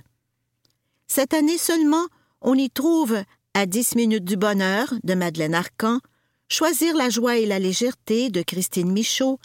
Cette 1.08 1.34
année 1.34 1.58
seulement, 1.58 2.08
on 2.42 2.56
y 2.56 2.70
trouve 2.70 3.24
À 3.54 3.68
dix 3.68 3.96
minutes 3.96 4.26
du 4.26 4.36
bonheur 4.36 4.94
de 5.06 5.14
Madeleine 5.14 5.56
Arcan, 5.56 6.02
Choisir 6.50 6.94
la 6.98 7.10
joie 7.10 7.38
et 7.38 7.46
la 7.46 7.58
légèreté 7.58 8.30
de 8.30 8.42
Christine 8.42 8.92
Michaud, 8.92 9.40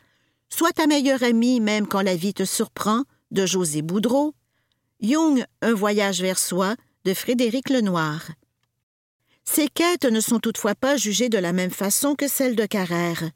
Sois 0.49 0.73
ta 0.73 0.87
meilleure 0.87 1.23
amie 1.23 1.61
même 1.61 1.87
quand 1.87 2.03
la 2.03 2.17
vie 2.17 2.35
te 2.35 2.45
surprend 2.45 3.05
de 3.31 3.47
José 3.47 3.83
Boudreau, 3.83 4.35
Jung, 5.01 5.45
Un 5.63 5.75
voyage 5.75 6.21
vers 6.21 6.39
soi 6.39 6.75
de 7.05 7.15
Frédéric 7.15 7.71
Lenoir. 7.71 8.29
Ces 9.45 9.69
quêtes 9.69 10.05
ne 10.05 10.21
sont 10.21 10.41
toutefois 10.41 10.75
pas 10.75 10.97
jugées 10.97 11.29
de 11.29 11.39
la 11.39 11.53
même 11.53 11.71
façon 11.71 12.15
que 12.15 12.29
celles 12.29 12.57
de 12.57 12.67
Carrère. 12.67 13.31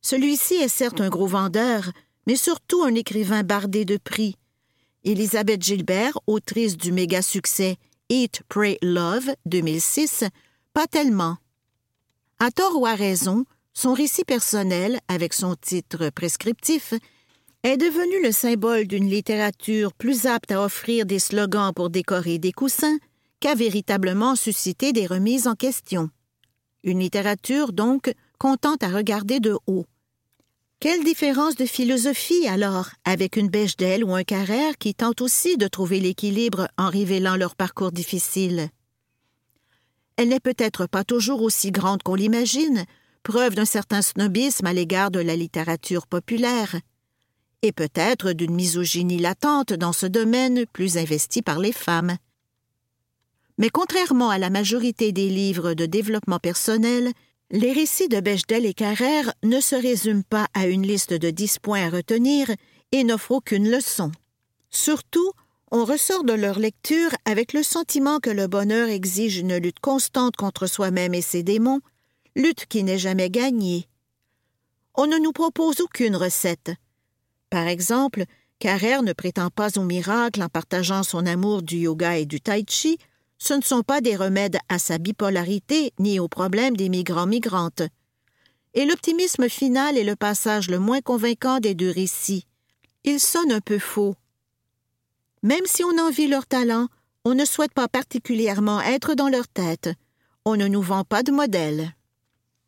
Celui-ci 0.00 0.54
est 0.54 0.68
certes 0.68 1.00
un 1.00 1.08
gros 1.08 1.26
vendeur, 1.26 1.90
mais 2.26 2.36
surtout 2.36 2.82
un 2.82 2.94
écrivain 2.94 3.42
bardé 3.42 3.84
de 3.84 3.96
prix. 3.98 4.36
Elisabeth 5.04 5.62
Gilbert, 5.62 6.18
autrice 6.26 6.76
du 6.76 6.92
méga 6.92 7.22
succès 7.22 7.76
Eat, 8.08 8.42
Pray, 8.48 8.78
Love 8.82 9.34
2006, 9.46 10.24
pas 10.72 10.86
tellement. 10.86 11.36
À 12.38 12.50
tort 12.50 12.80
ou 12.80 12.86
à 12.86 12.94
raison, 12.94 13.44
son 13.78 13.92
récit 13.92 14.24
personnel, 14.24 14.98
avec 15.06 15.32
son 15.32 15.54
titre 15.54 16.10
prescriptif, 16.10 16.94
est 17.62 17.76
devenu 17.76 18.20
le 18.24 18.32
symbole 18.32 18.88
d'une 18.88 19.08
littérature 19.08 19.92
plus 19.92 20.26
apte 20.26 20.50
à 20.50 20.64
offrir 20.64 21.06
des 21.06 21.20
slogans 21.20 21.72
pour 21.72 21.88
décorer 21.88 22.40
des 22.40 22.50
coussins 22.50 22.98
qu'à 23.38 23.54
véritablement 23.54 24.34
susciter 24.34 24.92
des 24.92 25.06
remises 25.06 25.46
en 25.46 25.54
question. 25.54 26.10
Une 26.82 26.98
littérature, 26.98 27.72
donc, 27.72 28.12
contente 28.40 28.82
à 28.82 28.88
regarder 28.88 29.38
de 29.38 29.56
haut. 29.68 29.86
Quelle 30.80 31.04
différence 31.04 31.54
de 31.54 31.64
philosophie, 31.64 32.48
alors, 32.48 32.88
avec 33.04 33.36
une 33.36 33.48
Bechdel 33.48 34.02
ou 34.02 34.12
un 34.12 34.24
Carrère 34.24 34.76
qui 34.76 34.92
tentent 34.92 35.20
aussi 35.20 35.56
de 35.56 35.68
trouver 35.68 36.00
l'équilibre 36.00 36.66
en 36.78 36.90
révélant 36.90 37.36
leur 37.36 37.54
parcours 37.54 37.92
difficile? 37.92 38.70
Elle 40.16 40.30
n'est 40.30 40.40
peut-être 40.40 40.88
pas 40.88 41.04
toujours 41.04 41.42
aussi 41.42 41.70
grande 41.70 42.02
qu'on 42.02 42.16
l'imagine, 42.16 42.84
preuve 43.22 43.54
d'un 43.54 43.64
certain 43.64 44.02
snobisme 44.02 44.66
à 44.66 44.72
l'égard 44.72 45.10
de 45.10 45.20
la 45.20 45.36
littérature 45.36 46.06
populaire, 46.06 46.76
et 47.62 47.72
peut-être 47.72 48.32
d'une 48.32 48.54
misogynie 48.54 49.18
latente 49.18 49.72
dans 49.72 49.92
ce 49.92 50.06
domaine 50.06 50.64
plus 50.72 50.96
investi 50.96 51.42
par 51.42 51.58
les 51.58 51.72
femmes. 51.72 52.16
Mais 53.58 53.70
contrairement 53.70 54.30
à 54.30 54.38
la 54.38 54.50
majorité 54.50 55.10
des 55.12 55.28
livres 55.28 55.74
de 55.74 55.86
développement 55.86 56.38
personnel, 56.38 57.12
les 57.50 57.72
récits 57.72 58.08
de 58.08 58.20
Bechdel 58.20 58.66
et 58.66 58.74
Carrère 58.74 59.32
ne 59.42 59.60
se 59.60 59.74
résument 59.74 60.22
pas 60.28 60.46
à 60.54 60.66
une 60.66 60.86
liste 60.86 61.12
de 61.12 61.30
dix 61.30 61.58
points 61.58 61.86
à 61.86 61.90
retenir 61.90 62.50
et 62.92 63.04
n'offrent 63.04 63.32
aucune 63.32 63.68
leçon. 63.68 64.12
Surtout, 64.70 65.32
on 65.70 65.84
ressort 65.84 66.24
de 66.24 66.32
leur 66.32 66.58
lecture 66.58 67.10
avec 67.24 67.52
le 67.52 67.62
sentiment 67.62 68.20
que 68.20 68.30
le 68.30 68.46
bonheur 68.46 68.88
exige 68.88 69.38
une 69.38 69.56
lutte 69.56 69.80
constante 69.80 70.36
contre 70.36 70.66
soi-même 70.66 71.14
et 71.14 71.22
ses 71.22 71.42
démons, 71.42 71.80
lutte 72.38 72.66
qui 72.66 72.84
n'est 72.84 72.98
jamais 72.98 73.28
gagnée. 73.28 73.88
On 74.94 75.06
ne 75.06 75.18
nous 75.18 75.32
propose 75.32 75.80
aucune 75.80 76.16
recette. 76.16 76.70
Par 77.50 77.66
exemple, 77.66 78.24
Carrère 78.58 79.02
ne 79.02 79.12
prétend 79.12 79.50
pas 79.50 79.76
au 79.78 79.82
miracle 79.82 80.42
en 80.42 80.48
partageant 80.48 81.02
son 81.02 81.26
amour 81.26 81.62
du 81.62 81.76
yoga 81.76 82.16
et 82.16 82.26
du 82.26 82.40
tai 82.40 82.64
chi, 82.66 82.98
ce 83.38 83.54
ne 83.54 83.62
sont 83.62 83.82
pas 83.82 84.00
des 84.00 84.16
remèdes 84.16 84.58
à 84.68 84.78
sa 84.78 84.98
bipolarité 84.98 85.92
ni 85.98 86.18
aux 86.18 86.28
problèmes 86.28 86.76
des 86.76 86.88
migrants-migrantes. 86.88 87.82
Et 88.74 88.84
l'optimisme 88.84 89.48
final 89.48 89.96
est 89.96 90.04
le 90.04 90.16
passage 90.16 90.70
le 90.70 90.78
moins 90.78 91.00
convaincant 91.00 91.58
des 91.60 91.74
deux 91.74 91.90
récits. 91.90 92.46
Il 93.04 93.20
sonne 93.20 93.52
un 93.52 93.60
peu 93.60 93.78
faux. 93.78 94.14
Même 95.42 95.66
si 95.66 95.84
on 95.84 95.98
envie 95.98 96.26
leur 96.26 96.46
talent, 96.46 96.88
on 97.24 97.34
ne 97.34 97.44
souhaite 97.44 97.72
pas 97.72 97.88
particulièrement 97.88 98.80
être 98.80 99.14
dans 99.14 99.28
leur 99.28 99.46
tête. 99.48 99.90
On 100.44 100.56
ne 100.56 100.66
nous 100.66 100.82
vend 100.82 101.04
pas 101.04 101.22
de 101.22 101.30
modèle. 101.30 101.94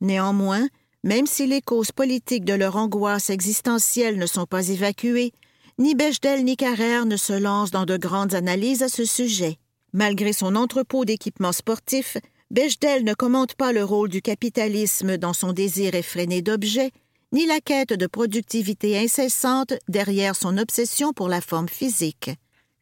Néanmoins, 0.00 0.68
même 1.04 1.26
si 1.26 1.46
les 1.46 1.62
causes 1.62 1.92
politiques 1.92 2.44
de 2.44 2.54
leur 2.54 2.76
angoisse 2.76 3.30
existentielle 3.30 4.18
ne 4.18 4.26
sont 4.26 4.46
pas 4.46 4.68
évacuées, 4.68 5.32
ni 5.78 5.94
Bechdel 5.94 6.44
ni 6.44 6.56
Carrère 6.56 7.06
ne 7.06 7.16
se 7.16 7.32
lancent 7.32 7.70
dans 7.70 7.86
de 7.86 7.96
grandes 7.96 8.34
analyses 8.34 8.82
à 8.82 8.88
ce 8.88 9.04
sujet. 9.04 9.56
Malgré 9.92 10.32
son 10.32 10.54
entrepôt 10.56 11.04
d'équipements 11.04 11.52
sportifs, 11.52 12.18
Bechdel 12.50 13.04
ne 13.04 13.14
commente 13.14 13.54
pas 13.54 13.72
le 13.72 13.84
rôle 13.84 14.08
du 14.08 14.22
capitalisme 14.22 15.16
dans 15.16 15.32
son 15.32 15.52
désir 15.52 15.94
effréné 15.94 16.42
d'objets, 16.42 16.90
ni 17.32 17.46
la 17.46 17.60
quête 17.60 17.92
de 17.92 18.06
productivité 18.06 18.98
incessante 18.98 19.72
derrière 19.88 20.36
son 20.36 20.58
obsession 20.58 21.12
pour 21.12 21.28
la 21.28 21.40
forme 21.40 21.68
physique. 21.68 22.30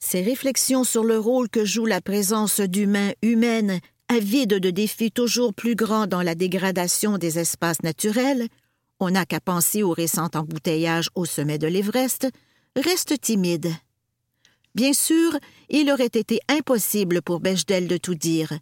Ses 0.01 0.23
réflexions 0.23 0.85
sur 0.85 1.05
le 1.05 1.19
rôle 1.19 1.49
que 1.49 1.65
joue 1.65 1.87
la 1.87 2.01
présence 2.01 2.61
d'humains 2.61 3.13
humaines, 3.23 3.81
avides 4.09 4.55
de 4.55 4.71
défis 4.71 5.13
toujours 5.13 5.55
plus 5.55 5.75
grands 5.75 6.07
dans 6.07 6.23
la 6.23 6.35
dégradation 6.35 7.19
des 7.19 7.39
espaces 7.39 7.83
naturels, 7.83 8.49
on 9.01 9.11
n'a 9.11 9.27
qu'à 9.27 9.41
penser 9.41 9.83
au 9.83 9.93
récent 9.93 10.29
embouteillage 10.35 11.11
au 11.15 11.25
sommet 11.25 11.59
de 11.59 11.67
l'Everest, 11.67 12.29
restent 12.77 13.21
timides. 13.21 13.73
Bien 14.75 14.93
sûr, 14.93 15.37
il 15.69 15.91
aurait 15.91 16.07
été 16.07 16.41
impossible 16.49 17.23
pour 17.23 17.41
Bechdel 17.41 17.89
de 17.89 17.97
tout 17.97 18.15
dire, 18.15 18.53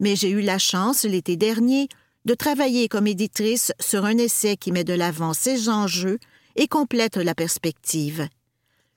mais 0.00 0.16
j'ai 0.16 0.30
eu 0.30 0.40
la 0.40 0.58
chance, 0.58 1.04
l'été 1.04 1.36
dernier, 1.36 1.88
de 2.24 2.34
travailler 2.34 2.88
comme 2.88 3.06
éditrice 3.06 3.72
sur 3.80 4.04
un 4.04 4.18
essai 4.18 4.56
qui 4.56 4.72
met 4.72 4.84
de 4.84 4.92
l'avant 4.92 5.32
ces 5.32 5.68
enjeux 5.68 6.18
et 6.56 6.68
complète 6.68 7.16
la 7.16 7.34
perspective. 7.34 8.28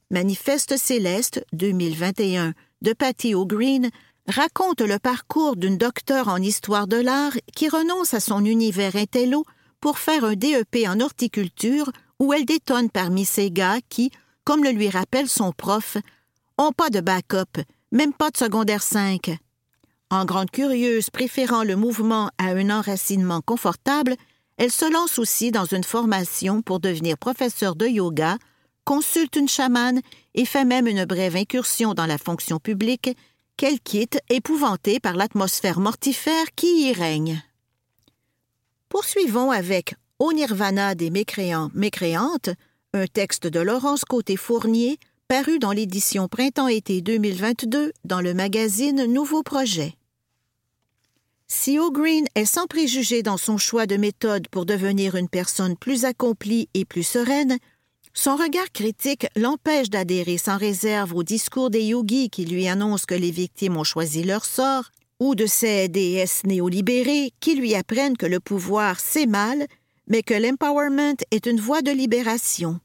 Manifeste 0.10 0.78
céleste 0.78 1.46
2021 1.54 2.54
de 2.82 2.94
Patty 2.94 3.36
O'Green 3.36 3.90
raconte 4.30 4.82
le 4.82 5.00
parcours 5.00 5.56
d'une 5.56 5.78
docteure 5.78 6.28
en 6.28 6.38
histoire 6.38 6.88
de 6.88 6.98
l'art 6.98 7.34
qui 7.56 7.68
renonce 7.68 8.14
à 8.14 8.20
son 8.20 8.46
univers 8.46 8.96
intello 8.96 9.44
pour 9.82 9.98
faire 9.98 10.24
un 10.24 10.36
DEP 10.36 10.88
en 10.88 11.00
horticulture 11.00 11.92
où 12.20 12.34
elle 12.34 12.46
détonne 12.46 12.90
parmi 12.90 13.26
ces 13.26 13.50
gars 13.50 13.80
qui, 13.90 14.12
comme 14.44 14.64
le 14.64 14.72
lui 14.72 14.90
rappelle 14.90 15.30
son 15.30 15.52
prof, 15.52 15.98
ont 16.58 16.72
pas 16.72 16.90
de 16.90 17.00
backup, 17.00 17.62
même 17.92 18.14
pas 18.14 18.30
de 18.30 18.38
secondaire 18.38 18.84
5. 18.84 19.38
En 20.12 20.26
grande 20.26 20.52
curieuse, 20.52 21.10
préférant 21.10 21.64
le 21.64 21.76
mouvement 21.76 22.30
à 22.38 22.50
un 22.50 22.70
enracinement 22.70 23.42
confortable, 23.42 24.16
elle 24.58 24.72
se 24.72 24.92
lance 24.92 25.18
aussi 25.18 25.52
dans 25.52 25.66
une 25.66 25.84
formation 25.84 26.62
pour 26.62 26.80
devenir 26.80 27.18
professeur 27.18 27.76
de 27.76 27.88
yoga, 27.88 28.38
consulte 28.84 29.36
une 29.36 29.48
chamane 29.48 30.02
et 30.34 30.46
fait 30.46 30.66
même 30.66 30.88
une 30.88 31.06
brève 31.06 31.36
incursion 31.36 31.94
dans 31.94 32.08
la 32.08 32.18
fonction 32.18 32.60
publique 32.60 33.16
qu'elle 33.60 33.82
quitte 33.82 34.22
épouvantée 34.30 35.02
par 35.02 35.18
l'atmosphère 35.18 35.82
mortifère 35.82 36.46
qui 36.56 36.88
y 36.88 36.94
règne? 36.94 37.44
Poursuivons 38.88 39.52
avec 39.52 39.96
Au 40.18 40.32
Nirvana 40.32 40.96
des 40.96 41.10
mécréants 41.10 41.70
mécréantes, 41.74 42.52
un 42.94 43.06
texte 43.06 43.48
de 43.48 43.60
Laurence 43.60 44.06
Côté-Fournier 44.06 44.98
paru 45.28 45.60
dans 45.60 45.74
l'édition 45.74 46.30
Printemps-été 46.30 47.02
2022 47.02 47.92
dans 48.06 48.22
le 48.22 48.34
magazine 48.34 49.04
Nouveau 49.04 49.44
Projet. 49.44 49.94
Si 51.50 51.78
O'Green 51.80 52.28
est 52.36 52.46
sans 52.46 52.66
préjugés 52.66 53.24
dans 53.24 53.36
son 53.36 53.58
choix 53.58 53.88
de 53.88 53.98
méthode 53.98 54.48
pour 54.48 54.66
devenir 54.66 55.16
une 55.16 55.28
personne 55.28 55.76
plus 55.76 56.06
accomplie 56.06 56.70
et 56.74 56.86
plus 56.86 57.04
sereine, 57.04 57.58
son 58.22 58.36
regard 58.36 58.70
critique 58.74 59.28
l'empêche 59.38 59.90
d'adhérer 59.90 60.38
sans 60.38 60.58
réserve 60.58 61.16
au 61.16 61.24
discours 61.24 61.70
des 61.70 61.84
yogis 61.84 62.30
qui 62.30 62.44
lui 62.44 62.68
annoncent 62.68 63.06
que 63.08 63.16
les 63.16 63.32
victimes 63.32 63.78
ont 63.78 63.86
choisi 63.86 64.26
leur 64.26 64.44
sort, 64.44 64.92
ou 65.22 65.36
de 65.36 65.46
ces 65.46 65.88
déesses 65.88 66.44
néolibérées 66.44 67.32
qui 67.40 67.56
lui 67.56 67.76
apprennent 67.76 68.18
que 68.18 68.26
le 68.26 68.42
pouvoir 68.42 69.00
c'est 69.00 69.26
mal, 69.26 69.66
mais 70.08 70.22
que 70.22 70.34
l'empowerment 70.34 71.16
est 71.32 71.46
une 71.46 71.62
voie 71.62 71.82
de 71.82 71.92
libération. 71.92 72.82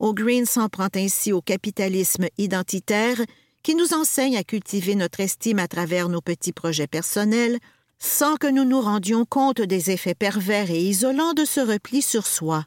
O'Green 0.00 0.44
s'en 0.44 0.68
prend 0.68 0.88
ainsi 0.96 1.32
au 1.32 1.40
capitalisme 1.40 2.26
identitaire 2.36 3.20
qui 3.62 3.76
nous 3.76 3.94
enseigne 3.94 4.36
à 4.36 4.42
cultiver 4.42 4.96
notre 4.96 5.20
estime 5.20 5.60
à 5.60 5.68
travers 5.68 6.08
nos 6.08 6.20
petits 6.20 6.52
projets 6.52 6.88
personnels, 6.88 7.60
sans 8.00 8.34
que 8.34 8.48
nous 8.48 8.64
nous 8.64 8.80
rendions 8.80 9.24
compte 9.24 9.60
des 9.60 9.92
effets 9.92 10.16
pervers 10.16 10.72
et 10.72 10.80
isolants 10.80 11.32
de 11.32 11.44
ce 11.44 11.60
repli 11.60 12.02
sur 12.02 12.26
soi. 12.26 12.64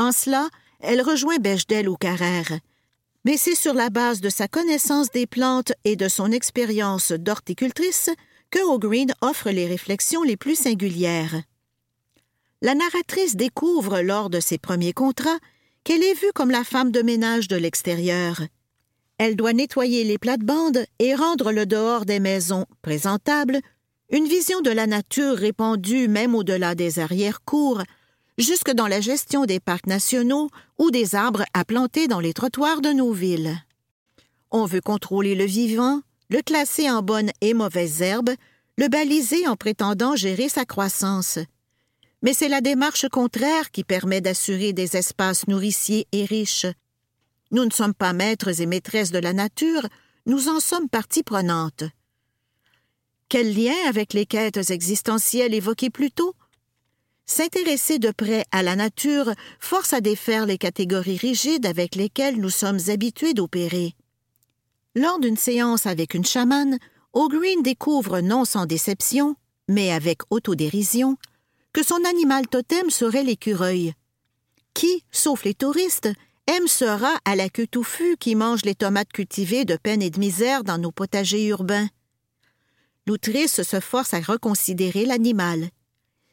En 0.00 0.12
cela, 0.12 0.48
elle 0.80 1.02
rejoint 1.02 1.36
Bechdel 1.36 1.86
ou 1.86 1.94
Carrère, 1.94 2.58
mais 3.26 3.36
c'est 3.36 3.54
sur 3.54 3.74
la 3.74 3.90
base 3.90 4.22
de 4.22 4.30
sa 4.30 4.48
connaissance 4.48 5.10
des 5.10 5.26
plantes 5.26 5.74
et 5.84 5.94
de 5.94 6.08
son 6.08 6.32
expérience 6.32 7.12
d'horticultrice 7.12 8.08
que 8.50 8.60
O'Green 8.66 9.12
offre 9.20 9.50
les 9.50 9.66
réflexions 9.66 10.22
les 10.22 10.38
plus 10.38 10.54
singulières. 10.54 11.42
La 12.62 12.74
narratrice 12.74 13.36
découvre 13.36 14.00
lors 14.00 14.30
de 14.30 14.40
ses 14.40 14.56
premiers 14.56 14.94
contrats 14.94 15.38
qu'elle 15.84 16.02
est 16.02 16.18
vue 16.18 16.32
comme 16.34 16.50
la 16.50 16.64
femme 16.64 16.92
de 16.92 17.02
ménage 17.02 17.46
de 17.46 17.56
l'extérieur. 17.56 18.40
Elle 19.18 19.36
doit 19.36 19.52
nettoyer 19.52 20.04
les 20.04 20.16
plates-bandes 20.16 20.86
et 20.98 21.14
rendre 21.14 21.52
le 21.52 21.66
dehors 21.66 22.06
des 22.06 22.20
maisons 22.20 22.64
présentable, 22.80 23.60
une 24.10 24.26
vision 24.26 24.62
de 24.62 24.70
la 24.70 24.86
nature 24.86 25.36
répandue 25.36 26.08
même 26.08 26.34
au-delà 26.34 26.74
des 26.74 27.00
arrière-cours, 27.00 27.82
jusque 28.40 28.72
dans 28.72 28.86
la 28.86 29.00
gestion 29.00 29.44
des 29.44 29.60
parcs 29.60 29.86
nationaux 29.86 30.50
ou 30.78 30.90
des 30.90 31.14
arbres 31.14 31.44
à 31.54 31.64
planter 31.64 32.08
dans 32.08 32.20
les 32.20 32.32
trottoirs 32.32 32.80
de 32.80 32.90
nos 32.90 33.12
villes. 33.12 33.56
On 34.50 34.64
veut 34.64 34.80
contrôler 34.80 35.34
le 35.34 35.44
vivant, 35.44 36.02
le 36.28 36.42
classer 36.42 36.90
en 36.90 37.02
bonnes 37.02 37.30
et 37.40 37.54
mauvaises 37.54 38.02
herbes, 38.02 38.34
le 38.78 38.88
baliser 38.88 39.46
en 39.46 39.56
prétendant 39.56 40.16
gérer 40.16 40.48
sa 40.48 40.64
croissance. 40.64 41.38
Mais 42.22 42.34
c'est 42.34 42.48
la 42.48 42.60
démarche 42.60 43.08
contraire 43.08 43.70
qui 43.70 43.84
permet 43.84 44.20
d'assurer 44.20 44.72
des 44.72 44.96
espaces 44.96 45.46
nourriciers 45.46 46.06
et 46.12 46.24
riches. 46.24 46.66
Nous 47.50 47.64
ne 47.64 47.70
sommes 47.70 47.94
pas 47.94 48.12
maîtres 48.12 48.60
et 48.60 48.66
maîtresses 48.66 49.12
de 49.12 49.18
la 49.18 49.32
nature, 49.32 49.86
nous 50.26 50.48
en 50.48 50.60
sommes 50.60 50.88
partie 50.88 51.22
prenante. 51.22 51.84
Quel 53.28 53.54
lien 53.54 53.74
avec 53.88 54.12
les 54.12 54.26
quêtes 54.26 54.70
existentielles 54.70 55.54
évoquées 55.54 55.90
plus 55.90 56.10
tôt 56.10 56.34
S'intéresser 57.32 58.00
de 58.00 58.10
près 58.10 58.44
à 58.50 58.64
la 58.64 58.74
nature 58.74 59.32
force 59.60 59.92
à 59.92 60.00
défaire 60.00 60.46
les 60.46 60.58
catégories 60.58 61.16
rigides 61.16 61.64
avec 61.64 61.94
lesquelles 61.94 62.40
nous 62.40 62.50
sommes 62.50 62.80
habitués 62.88 63.34
d'opérer. 63.34 63.94
Lors 64.96 65.20
d'une 65.20 65.36
séance 65.36 65.86
avec 65.86 66.14
une 66.14 66.24
chamane, 66.24 66.78
O'Green 67.12 67.62
découvre 67.62 68.18
non 68.18 68.44
sans 68.44 68.66
déception, 68.66 69.36
mais 69.68 69.92
avec 69.92 70.22
autodérision, 70.30 71.16
que 71.72 71.84
son 71.84 72.04
animal 72.04 72.48
totem 72.48 72.90
serait 72.90 73.22
l'écureuil. 73.22 73.92
Qui, 74.74 75.04
sauf 75.12 75.44
les 75.44 75.54
touristes, 75.54 76.08
aime 76.48 76.66
ce 76.66 76.84
rat 76.84 77.20
à 77.24 77.36
la 77.36 77.48
queue 77.48 77.68
touffue 77.68 78.16
qui 78.18 78.34
mange 78.34 78.64
les 78.64 78.74
tomates 78.74 79.12
cultivées 79.12 79.64
de 79.64 79.76
peine 79.76 80.02
et 80.02 80.10
de 80.10 80.18
misère 80.18 80.64
dans 80.64 80.78
nos 80.78 80.90
potagers 80.90 81.46
urbains? 81.46 81.86
L'outrice 83.06 83.62
se 83.62 83.78
force 83.78 84.14
à 84.14 84.20
reconsidérer 84.20 85.06
l'animal. 85.06 85.70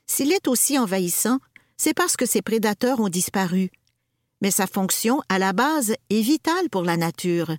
S'il 0.07 0.31
est 0.31 0.47
aussi 0.47 0.79
envahissant, 0.79 1.39
c'est 1.75 1.93
parce 1.93 2.17
que 2.17 2.25
ses 2.25 2.41
prédateurs 2.41 2.99
ont 2.99 3.09
disparu. 3.09 3.69
Mais 4.41 4.51
sa 4.51 4.65
fonction, 4.67 5.21
à 5.29 5.37
la 5.37 5.53
base, 5.53 5.93
est 6.09 6.21
vitale 6.21 6.69
pour 6.71 6.83
la 6.83 6.97
nature. 6.97 7.55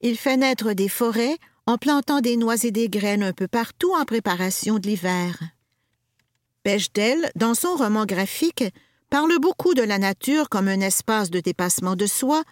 Il 0.00 0.16
fait 0.16 0.36
naître 0.36 0.72
des 0.72 0.88
forêts 0.88 1.36
en 1.66 1.76
plantant 1.76 2.20
des 2.20 2.36
noix 2.36 2.62
et 2.64 2.70
des 2.70 2.88
graines 2.88 3.22
un 3.22 3.32
peu 3.32 3.48
partout 3.48 3.92
en 3.94 4.04
préparation 4.04 4.78
de 4.78 4.86
l'hiver. 4.86 5.38
Bechdel, 6.64 7.30
dans 7.36 7.54
son 7.54 7.74
roman 7.74 8.06
graphique, 8.06 8.64
parle 9.10 9.38
beaucoup 9.38 9.74
de 9.74 9.82
la 9.82 9.98
nature 9.98 10.48
comme 10.48 10.68
un 10.68 10.80
espace 10.80 11.30
de 11.30 11.40
dépassement 11.40 11.96
de 11.96 12.06
soi 12.06 12.42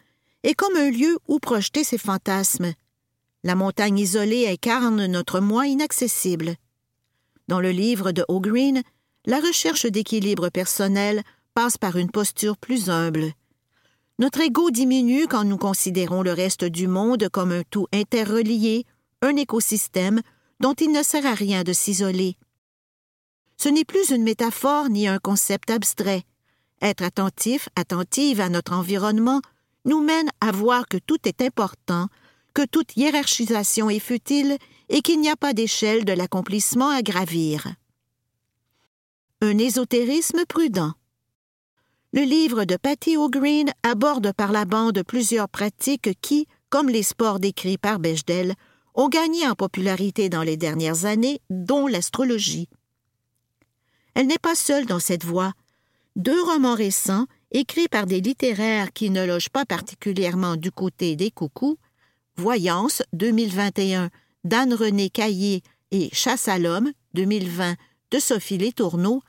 et 0.42 0.55
comme 0.55 0.77
un 0.77 0.90
lieu 0.90 1.19
où 1.29 1.38
projeter 1.38 1.85
ses 1.85 1.99
fantasmes. 1.99 2.73
La 3.45 3.55
montagne 3.55 3.99
isolée 3.99 4.49
incarne 4.49 5.07
notre 5.07 5.40
moi 5.40 5.66
inaccessible. 5.66 6.57
Dans 7.49 7.61
le 7.61 7.71
livre 7.71 8.12
de 8.12 8.25
O'Green, 8.29 8.83
la 9.27 9.41
recherche 9.41 9.87
d'équilibre 9.87 10.49
personnel 10.51 11.23
passe 11.53 11.79
par 11.79 11.97
une 11.97 12.11
posture 12.11 12.57
plus 12.57 12.89
humble. 12.89 13.33
Notre 14.19 14.41
ego 14.41 14.71
diminue 14.71 15.27
quand 15.27 15.45
nous 15.45 15.59
considérons 15.59 16.23
le 16.23 16.33
reste 16.33 16.65
du 16.65 16.87
monde 16.87 17.29
comme 17.31 17.53
un 17.53 17.62
tout 17.69 17.87
interrelié, 17.93 18.87
un 19.23 19.37
écosystème 19.37 20.23
dont 20.61 20.75
il 20.75 20.93
ne 20.93 21.03
sert 21.03 21.27
à 21.27 21.35
rien 21.35 21.65
de 21.65 21.73
s'isoler. 21.73 22.37
Ce 23.59 23.69
n'est 23.69 23.85
plus 23.85 24.11
une 24.11 24.23
métaphore 24.23 24.89
ni 24.89 25.09
un 25.09 25.19
concept 25.19 25.71
abstrait. 25.71 26.23
Être 26.81 27.03
attentif, 27.03 27.69
attentive 27.75 28.41
à 28.41 28.49
notre 28.49 28.73
environnement 28.73 29.41
nous 29.85 30.01
mène 30.01 30.29
à 30.41 30.53
voir 30.53 30.89
que 30.89 30.99
tout 30.99 31.19
est 31.27 31.43
important, 31.43 32.07
que 32.55 32.65
toute 32.65 32.97
hiérarchisation 32.97 33.91
est 33.91 33.99
futile 33.99 34.57
et 34.89 35.03
qu'il 35.03 35.21
n'y 35.21 35.31
a 35.31 35.37
pas 35.37 35.53
d'échelle 35.53 36.05
de 36.05 36.12
l'accomplissement 36.12 36.91
à 36.91 37.03
gravir 37.03 37.67
un 39.42 39.59
ésotérisme 39.59 40.44
prudent. 40.49 40.92
Le 42.12 42.22
livre 42.22 42.64
de 42.64 42.77
Patty 42.77 43.18
O'Green 43.18 43.70
aborde 43.83 44.33
par 44.33 44.51
la 44.51 44.64
bande 44.64 45.03
plusieurs 45.03 45.49
pratiques 45.49 46.18
qui, 46.22 46.46
comme 46.70 46.88
les 46.88 47.03
sports 47.03 47.38
décrits 47.38 47.77
par 47.77 47.99
Bechdel, 47.99 48.55
ont 48.94 49.09
gagné 49.09 49.46
en 49.46 49.55
popularité 49.55 50.31
dans 50.31 50.42
les 50.42 50.57
dernières 50.57 51.05
années, 51.05 51.40
dont 51.51 51.87
l'astrologie. 51.87 52.68
Elle 54.14 54.27
n'est 54.27 54.38
pas 54.38 54.55
seule 54.55 54.87
dans 54.87 55.01
cette 55.01 55.25
voie. 55.25 55.53
Deux 56.14 56.42
romans 56.42 56.75
récents, 56.75 57.27
écrits 57.51 57.88
par 57.88 58.07
des 58.07 58.22
littéraires 58.22 58.94
qui 58.94 59.11
ne 59.11 59.27
logent 59.27 59.51
pas 59.51 59.66
particulièrement 59.66 60.57
du 60.57 60.70
côté 60.70 61.14
des 61.14 61.31
coucous, 61.31 61.77
Voyance 62.38 63.03
2021 63.12 64.09
d'Anne-Renée 64.44 65.11
Caillé 65.11 65.62
et 65.90 66.09
Chasse 66.12 66.49
à 66.49 66.59
l'homme 66.59 66.92
2020 67.12 67.75
de 68.11 68.18
Sophie 68.18 68.59
Letourneau 68.59 69.22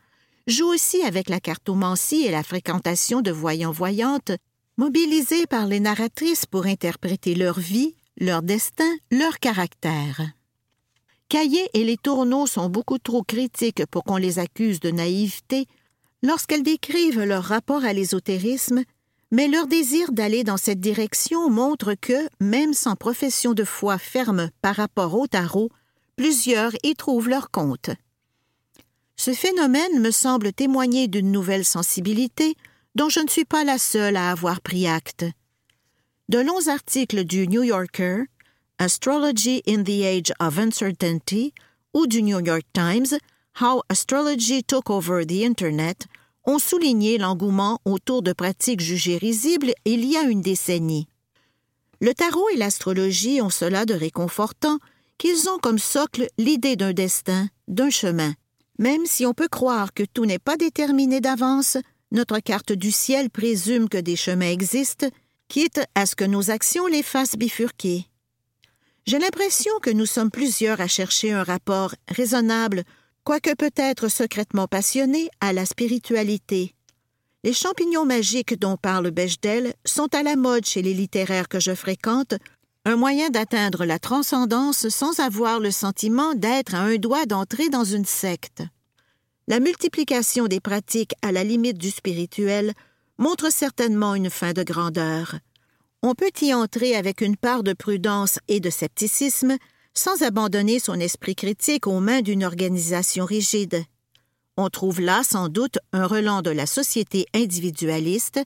joue 0.47 0.67
aussi 0.67 1.03
avec 1.03 1.29
la 1.29 1.39
cartomancie 1.39 2.25
et 2.25 2.31
la 2.31 2.43
fréquentation 2.43 3.21
de 3.21 3.31
voyants-voyantes, 3.31 4.31
mobilisés 4.77 5.45
par 5.45 5.67
les 5.67 5.79
narratrices 5.79 6.45
pour 6.45 6.65
interpréter 6.65 7.35
leur 7.35 7.59
vie, 7.59 7.95
leur 8.17 8.41
destin, 8.41 8.91
leur 9.11 9.39
caractère. 9.39 10.21
Caillé 11.29 11.69
et 11.73 11.83
les 11.83 11.97
tourneaux 11.97 12.47
sont 12.47 12.69
beaucoup 12.69 12.99
trop 12.99 13.21
critiques 13.21 13.85
pour 13.87 14.05
qu'on 14.05 14.17
les 14.17 14.39
accuse 14.39 14.79
de 14.79 14.91
naïveté 14.91 15.65
lorsqu'elles 16.23 16.63
décrivent 16.63 17.23
leur 17.23 17.43
rapport 17.43 17.83
à 17.83 17.91
l'ésotérisme, 17.91 18.83
mais 19.31 19.49
leur 19.49 19.67
désir 19.67 20.13
d'aller 20.13 20.45
dans 20.45 20.55
cette 20.55 20.79
direction 20.79 21.49
montre 21.49 21.95
que, 21.99 22.29
même 22.39 22.73
sans 22.73 22.95
profession 22.95 23.53
de 23.53 23.65
foi 23.65 23.97
ferme 23.97 24.49
par 24.61 24.75
rapport 24.75 25.19
au 25.19 25.27
tarot, 25.27 25.69
plusieurs 26.15 26.71
y 26.83 26.95
trouvent 26.95 27.27
leur 27.27 27.51
compte. 27.51 27.89
Ce 29.19 29.33
phénomène 29.33 29.99
me 29.99 30.11
semble 30.11 30.53
témoigner 30.53 31.07
d'une 31.07 31.31
nouvelle 31.31 31.65
sensibilité 31.65 32.55
dont 32.95 33.09
je 33.09 33.19
ne 33.19 33.27
suis 33.27 33.45
pas 33.45 33.63
la 33.63 33.79
seule 33.79 34.15
à 34.15 34.29
avoir 34.31 34.61
pris 34.61 34.87
acte. 34.87 35.25
De 36.29 36.39
longs 36.39 36.67
articles 36.67 37.23
du 37.25 37.47
New 37.47 37.63
Yorker, 37.63 38.25
Astrology 38.77 39.63
in 39.67 39.83
the 39.83 40.03
Age 40.03 40.31
of 40.39 40.59
Uncertainty 40.59 41.53
ou 41.93 42.05
du 42.05 42.21
New 42.21 42.39
York 42.39 42.65
Times, 42.73 43.17
How 43.59 43.81
Astrology 43.89 44.63
Took 44.63 44.89
Over 44.91 45.25
the 45.25 45.43
Internet, 45.43 46.05
ont 46.45 46.59
souligné 46.59 47.17
l'engouement 47.17 47.79
autour 47.85 48.21
de 48.21 48.33
pratiques 48.33 48.81
jugées 48.81 49.17
risibles 49.17 49.73
il 49.85 50.05
y 50.05 50.15
a 50.15 50.21
une 50.21 50.41
décennie. 50.41 51.07
Le 52.01 52.13
tarot 52.13 52.49
et 52.49 52.57
l'astrologie 52.57 53.41
ont 53.41 53.49
cela 53.49 53.85
de 53.85 53.95
réconfortant 53.95 54.77
qu'ils 55.17 55.49
ont 55.49 55.57
comme 55.57 55.79
socle 55.79 56.27
l'idée 56.37 56.75
d'un 56.75 56.93
destin, 56.93 57.49
d'un 57.67 57.89
chemin. 57.89 58.33
Même 58.79 59.05
si 59.05 59.25
on 59.25 59.33
peut 59.33 59.47
croire 59.47 59.93
que 59.93 60.03
tout 60.03 60.25
n'est 60.25 60.39
pas 60.39 60.57
déterminé 60.57 61.19
d'avance, 61.21 61.77
notre 62.11 62.39
carte 62.39 62.71
du 62.71 62.91
ciel 62.91 63.29
présume 63.29 63.89
que 63.89 63.97
des 63.97 64.15
chemins 64.15 64.51
existent, 64.51 65.07
quitte 65.47 65.81
à 65.95 66.05
ce 66.05 66.15
que 66.15 66.25
nos 66.25 66.51
actions 66.51 66.87
les 66.87 67.03
fassent 67.03 67.35
bifurquer. 67.35 68.05
J'ai 69.05 69.19
l'impression 69.19 69.71
que 69.81 69.89
nous 69.89 70.05
sommes 70.05 70.31
plusieurs 70.31 70.81
à 70.81 70.87
chercher 70.87 71.31
un 71.31 71.43
rapport 71.43 71.95
raisonnable, 72.09 72.83
quoique 73.23 73.55
peut-être 73.55 74.09
secrètement 74.09 74.67
passionné, 74.67 75.29
à 75.39 75.53
la 75.53 75.65
spiritualité. 75.65 76.73
Les 77.43 77.53
champignons 77.53 78.05
magiques 78.05 78.59
dont 78.59 78.77
parle 78.77 79.11
Bechdel 79.11 79.73
sont 79.85 80.13
à 80.13 80.23
la 80.23 80.35
mode 80.35 80.65
chez 80.65 80.81
les 80.81 80.93
littéraires 80.93 81.47
que 81.47 81.59
je 81.59 81.73
fréquente, 81.73 82.35
un 82.87 82.95
moyen 82.95 83.29
d'atteindre 83.29 83.83
la 83.83 83.99
transcendance 83.99 84.87
sans 84.87 85.19
avoir 85.19 85.59
le 85.59 85.71
sentiment 85.71 86.33
d'être 86.35 86.73
à 86.73 86.79
un 86.79 86.95
doigt 86.95 87.25
d'entrer 87.25 87.67
dans 87.67 87.83
une 87.83 88.05
secte. 88.05 88.63
La 89.49 89.59
multiplication 89.59 90.47
des 90.47 90.61
pratiques 90.61 91.13
à 91.21 91.33
la 91.33 91.43
limite 91.43 91.77
du 91.77 91.91
spirituel 91.91 92.71
montre 93.17 93.51
certainement 93.51 94.15
une 94.15 94.29
fin 94.29 94.53
de 94.53 94.63
grandeur. 94.63 95.35
On 96.01 96.15
peut 96.15 96.31
y 96.41 96.53
entrer 96.53 96.95
avec 96.95 97.19
une 97.19 97.35
part 97.35 97.61
de 97.61 97.73
prudence 97.73 98.39
et 98.47 98.61
de 98.61 98.69
scepticisme 98.69 99.57
sans 99.93 100.21
abandonner 100.21 100.79
son 100.79 100.97
esprit 100.97 101.35
critique 101.35 101.87
aux 101.87 101.99
mains 101.99 102.21
d'une 102.21 102.45
organisation 102.45 103.25
rigide. 103.25 103.83
On 104.55 104.69
trouve 104.69 105.01
là 105.01 105.23
sans 105.25 105.49
doute 105.49 105.77
un 105.91 106.07
relent 106.07 106.41
de 106.41 106.51
la 106.51 106.65
société 106.65 107.25
individualiste 107.35 108.39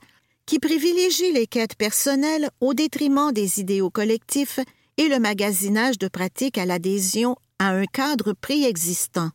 qui 0.46 0.60
privilégie 0.60 1.32
les 1.32 1.48
quêtes 1.48 1.76
personnelles 1.76 2.50
au 2.60 2.74
détriment 2.74 3.32
des 3.32 3.60
idéaux 3.60 3.90
collectifs 3.90 4.60
et 4.98 5.08
le 5.08 5.20
magasinage 5.20 5.98
de 5.98 6.08
pratiques 6.08 6.58
à 6.58 6.66
l'adhésion 6.66 7.36
à 7.60 7.70
un 7.70 7.86
cadre 7.86 8.34
préexistant. 8.34 9.30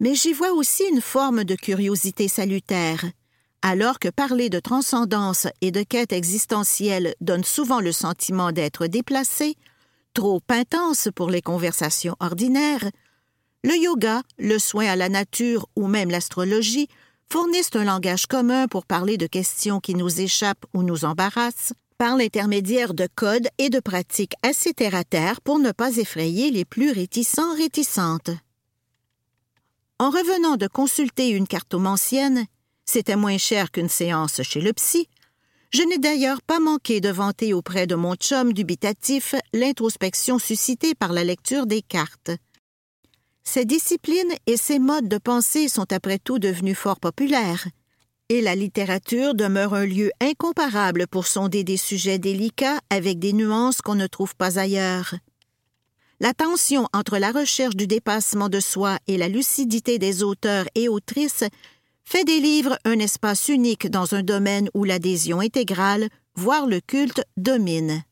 Mais 0.00 0.14
j'y 0.14 0.32
vois 0.32 0.52
aussi 0.52 0.84
une 0.90 1.00
forme 1.00 1.44
de 1.44 1.54
curiosité 1.54 2.28
salutaire, 2.28 3.04
alors 3.62 3.98
que 3.98 4.08
parler 4.08 4.50
de 4.50 4.60
transcendance 4.60 5.48
et 5.60 5.70
de 5.70 5.82
quête 5.82 6.12
existentielle 6.12 7.14
donne 7.20 7.44
souvent 7.44 7.80
le 7.80 7.92
sentiment 7.92 8.52
d'être 8.52 8.86
déplacé, 8.86 9.56
trop 10.12 10.42
intense 10.48 11.08
pour 11.14 11.30
les 11.30 11.42
conversations 11.42 12.16
ordinaires, 12.20 12.90
le 13.64 13.76
yoga, 13.76 14.22
le 14.38 14.58
soin 14.58 14.86
à 14.86 14.96
la 14.96 15.08
nature 15.08 15.66
ou 15.76 15.88
même 15.88 16.10
l'astrologie 16.10 16.88
fournissent 17.30 17.74
un 17.74 17.84
langage 17.84 18.26
commun 18.26 18.68
pour 18.68 18.86
parler 18.86 19.16
de 19.16 19.26
questions 19.26 19.80
qui 19.80 19.94
nous 19.94 20.20
échappent 20.20 20.66
ou 20.74 20.82
nous 20.82 21.04
embarrassent, 21.04 21.72
par 21.98 22.16
l'intermédiaire 22.16 22.94
de 22.94 23.08
codes 23.14 23.48
et 23.58 23.70
de 23.70 23.80
pratiques 23.80 24.34
assez 24.42 24.74
terre-à-terre 24.74 25.40
pour 25.40 25.58
ne 25.58 25.72
pas 25.72 25.96
effrayer 25.96 26.50
les 26.50 26.64
plus 26.64 26.92
réticents 26.92 27.54
réticentes. 27.56 28.30
En 29.98 30.10
revenant 30.10 30.56
de 30.56 30.66
consulter 30.66 31.30
une 31.30 31.46
cartomancienne, 31.46 32.46
c'était 32.84 33.16
moins 33.16 33.38
cher 33.38 33.70
qu'une 33.70 33.88
séance 33.88 34.42
chez 34.42 34.60
le 34.60 34.72
psy, 34.74 35.08
je 35.70 35.82
n'ai 35.82 35.98
d'ailleurs 35.98 36.42
pas 36.42 36.60
manqué 36.60 37.00
de 37.00 37.08
vanter 37.08 37.52
auprès 37.52 37.86
de 37.86 37.94
mon 37.94 38.14
chum 38.14 38.52
dubitatif 38.52 39.34
l'introspection 39.52 40.38
suscitée 40.38 40.94
par 40.94 41.12
la 41.12 41.24
lecture 41.24 41.66
des 41.66 41.82
cartes. 41.82 42.30
Ces 43.48 43.64
disciplines 43.64 44.34
et 44.46 44.56
ces 44.56 44.80
modes 44.80 45.08
de 45.08 45.18
pensée 45.18 45.68
sont 45.68 45.90
après 45.92 46.18
tout 46.18 46.38
devenus 46.38 46.76
fort 46.76 46.98
populaires, 46.98 47.66
et 48.28 48.42
la 48.42 48.56
littérature 48.56 49.34
demeure 49.34 49.72
un 49.72 49.86
lieu 49.86 50.10
incomparable 50.20 51.06
pour 51.06 51.28
sonder 51.28 51.62
des 51.62 51.76
sujets 51.76 52.18
délicats 52.18 52.80
avec 52.90 53.20
des 53.20 53.32
nuances 53.32 53.80
qu'on 53.80 53.94
ne 53.94 54.08
trouve 54.08 54.34
pas 54.34 54.58
ailleurs. 54.58 55.14
La 56.18 56.34
tension 56.34 56.88
entre 56.92 57.18
la 57.18 57.30
recherche 57.30 57.76
du 57.76 57.86
dépassement 57.86 58.48
de 58.48 58.58
soi 58.58 58.98
et 59.06 59.16
la 59.16 59.28
lucidité 59.28 59.98
des 59.98 60.24
auteurs 60.24 60.66
et 60.74 60.88
autrices 60.88 61.44
fait 62.04 62.24
des 62.24 62.40
livres 62.40 62.76
un 62.84 62.98
espace 62.98 63.48
unique 63.48 63.88
dans 63.88 64.14
un 64.14 64.22
domaine 64.22 64.68
où 64.74 64.82
l'adhésion 64.82 65.40
intégrale, 65.40 66.08
voire 66.34 66.66
le 66.66 66.80
culte, 66.80 67.22
domine. 67.36 68.02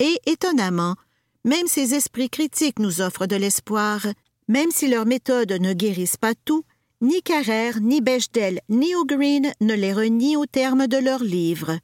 Et, 0.00 0.20
étonnamment, 0.26 0.96
même 1.44 1.66
ces 1.66 1.94
esprits 1.94 2.30
critiques 2.30 2.78
nous 2.78 3.00
offrent 3.00 3.26
de 3.26 3.36
l'espoir, 3.36 4.06
même 4.48 4.70
si 4.70 4.88
leurs 4.88 5.06
méthodes 5.06 5.52
ne 5.52 5.72
guérissent 5.72 6.16
pas 6.16 6.34
tout, 6.44 6.64
ni 7.00 7.22
Carrère, 7.22 7.80
ni 7.80 8.00
Bechdel, 8.00 8.60
ni 8.68 8.94
O'Green 8.94 9.52
ne 9.60 9.74
les 9.74 9.92
renient 9.92 10.36
au 10.36 10.46
terme 10.46 10.86
de 10.86 10.96
leurs 10.96 11.22
livres. 11.22 11.78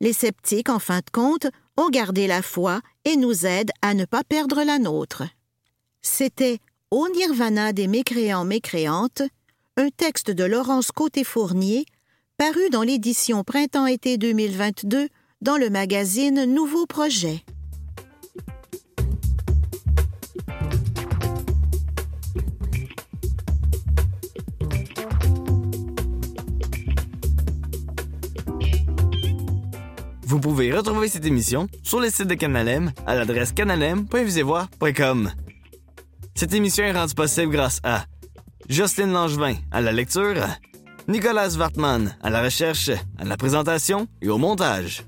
Les 0.00 0.12
sceptiques, 0.12 0.70
en 0.70 0.78
fin 0.78 0.98
de 0.98 1.10
compte, 1.12 1.46
ont 1.76 1.90
gardé 1.90 2.26
la 2.26 2.42
foi 2.42 2.80
et 3.04 3.16
nous 3.16 3.46
aident 3.46 3.72
à 3.82 3.94
ne 3.94 4.04
pas 4.04 4.24
perdre 4.24 4.62
la 4.62 4.78
nôtre. 4.78 5.24
C'était 6.02 6.58
Au 6.90 7.08
Nirvana 7.08 7.72
des 7.72 7.88
mécréants 7.88 8.44
mécréantes, 8.44 9.22
un 9.76 9.90
texte 9.90 10.30
de 10.30 10.44
Laurence 10.44 10.92
Côté-Fournier, 10.92 11.84
paru 12.36 12.70
dans 12.70 12.82
l'édition 12.82 13.44
Printemps-été 13.44 14.18
2022 14.18 15.08
dans 15.40 15.56
le 15.56 15.70
magazine 15.70 16.44
Nouveau 16.44 16.86
Projet. 16.86 17.44
Vous 30.38 30.50
pouvez 30.50 30.72
retrouver 30.72 31.08
cette 31.08 31.26
émission 31.26 31.66
sur 31.82 31.98
le 31.98 32.10
site 32.10 32.28
de 32.28 32.34
Canalem 32.34 32.92
à 33.08 33.16
l'adresse 33.16 33.50
canalem.visevoix.com. 33.50 35.32
Cette 36.36 36.54
émission 36.54 36.84
est 36.84 36.92
rendue 36.92 37.14
possible 37.16 37.50
grâce 37.50 37.80
à 37.82 38.04
Justin 38.68 39.08
Langevin 39.08 39.56
à 39.72 39.80
la 39.80 39.90
lecture, 39.90 40.46
Nicolas 41.08 41.56
Wartman 41.56 42.14
à 42.22 42.30
la 42.30 42.40
recherche, 42.40 42.88
à 43.18 43.24
la 43.24 43.36
présentation 43.36 44.06
et 44.22 44.28
au 44.28 44.38
montage. 44.38 45.02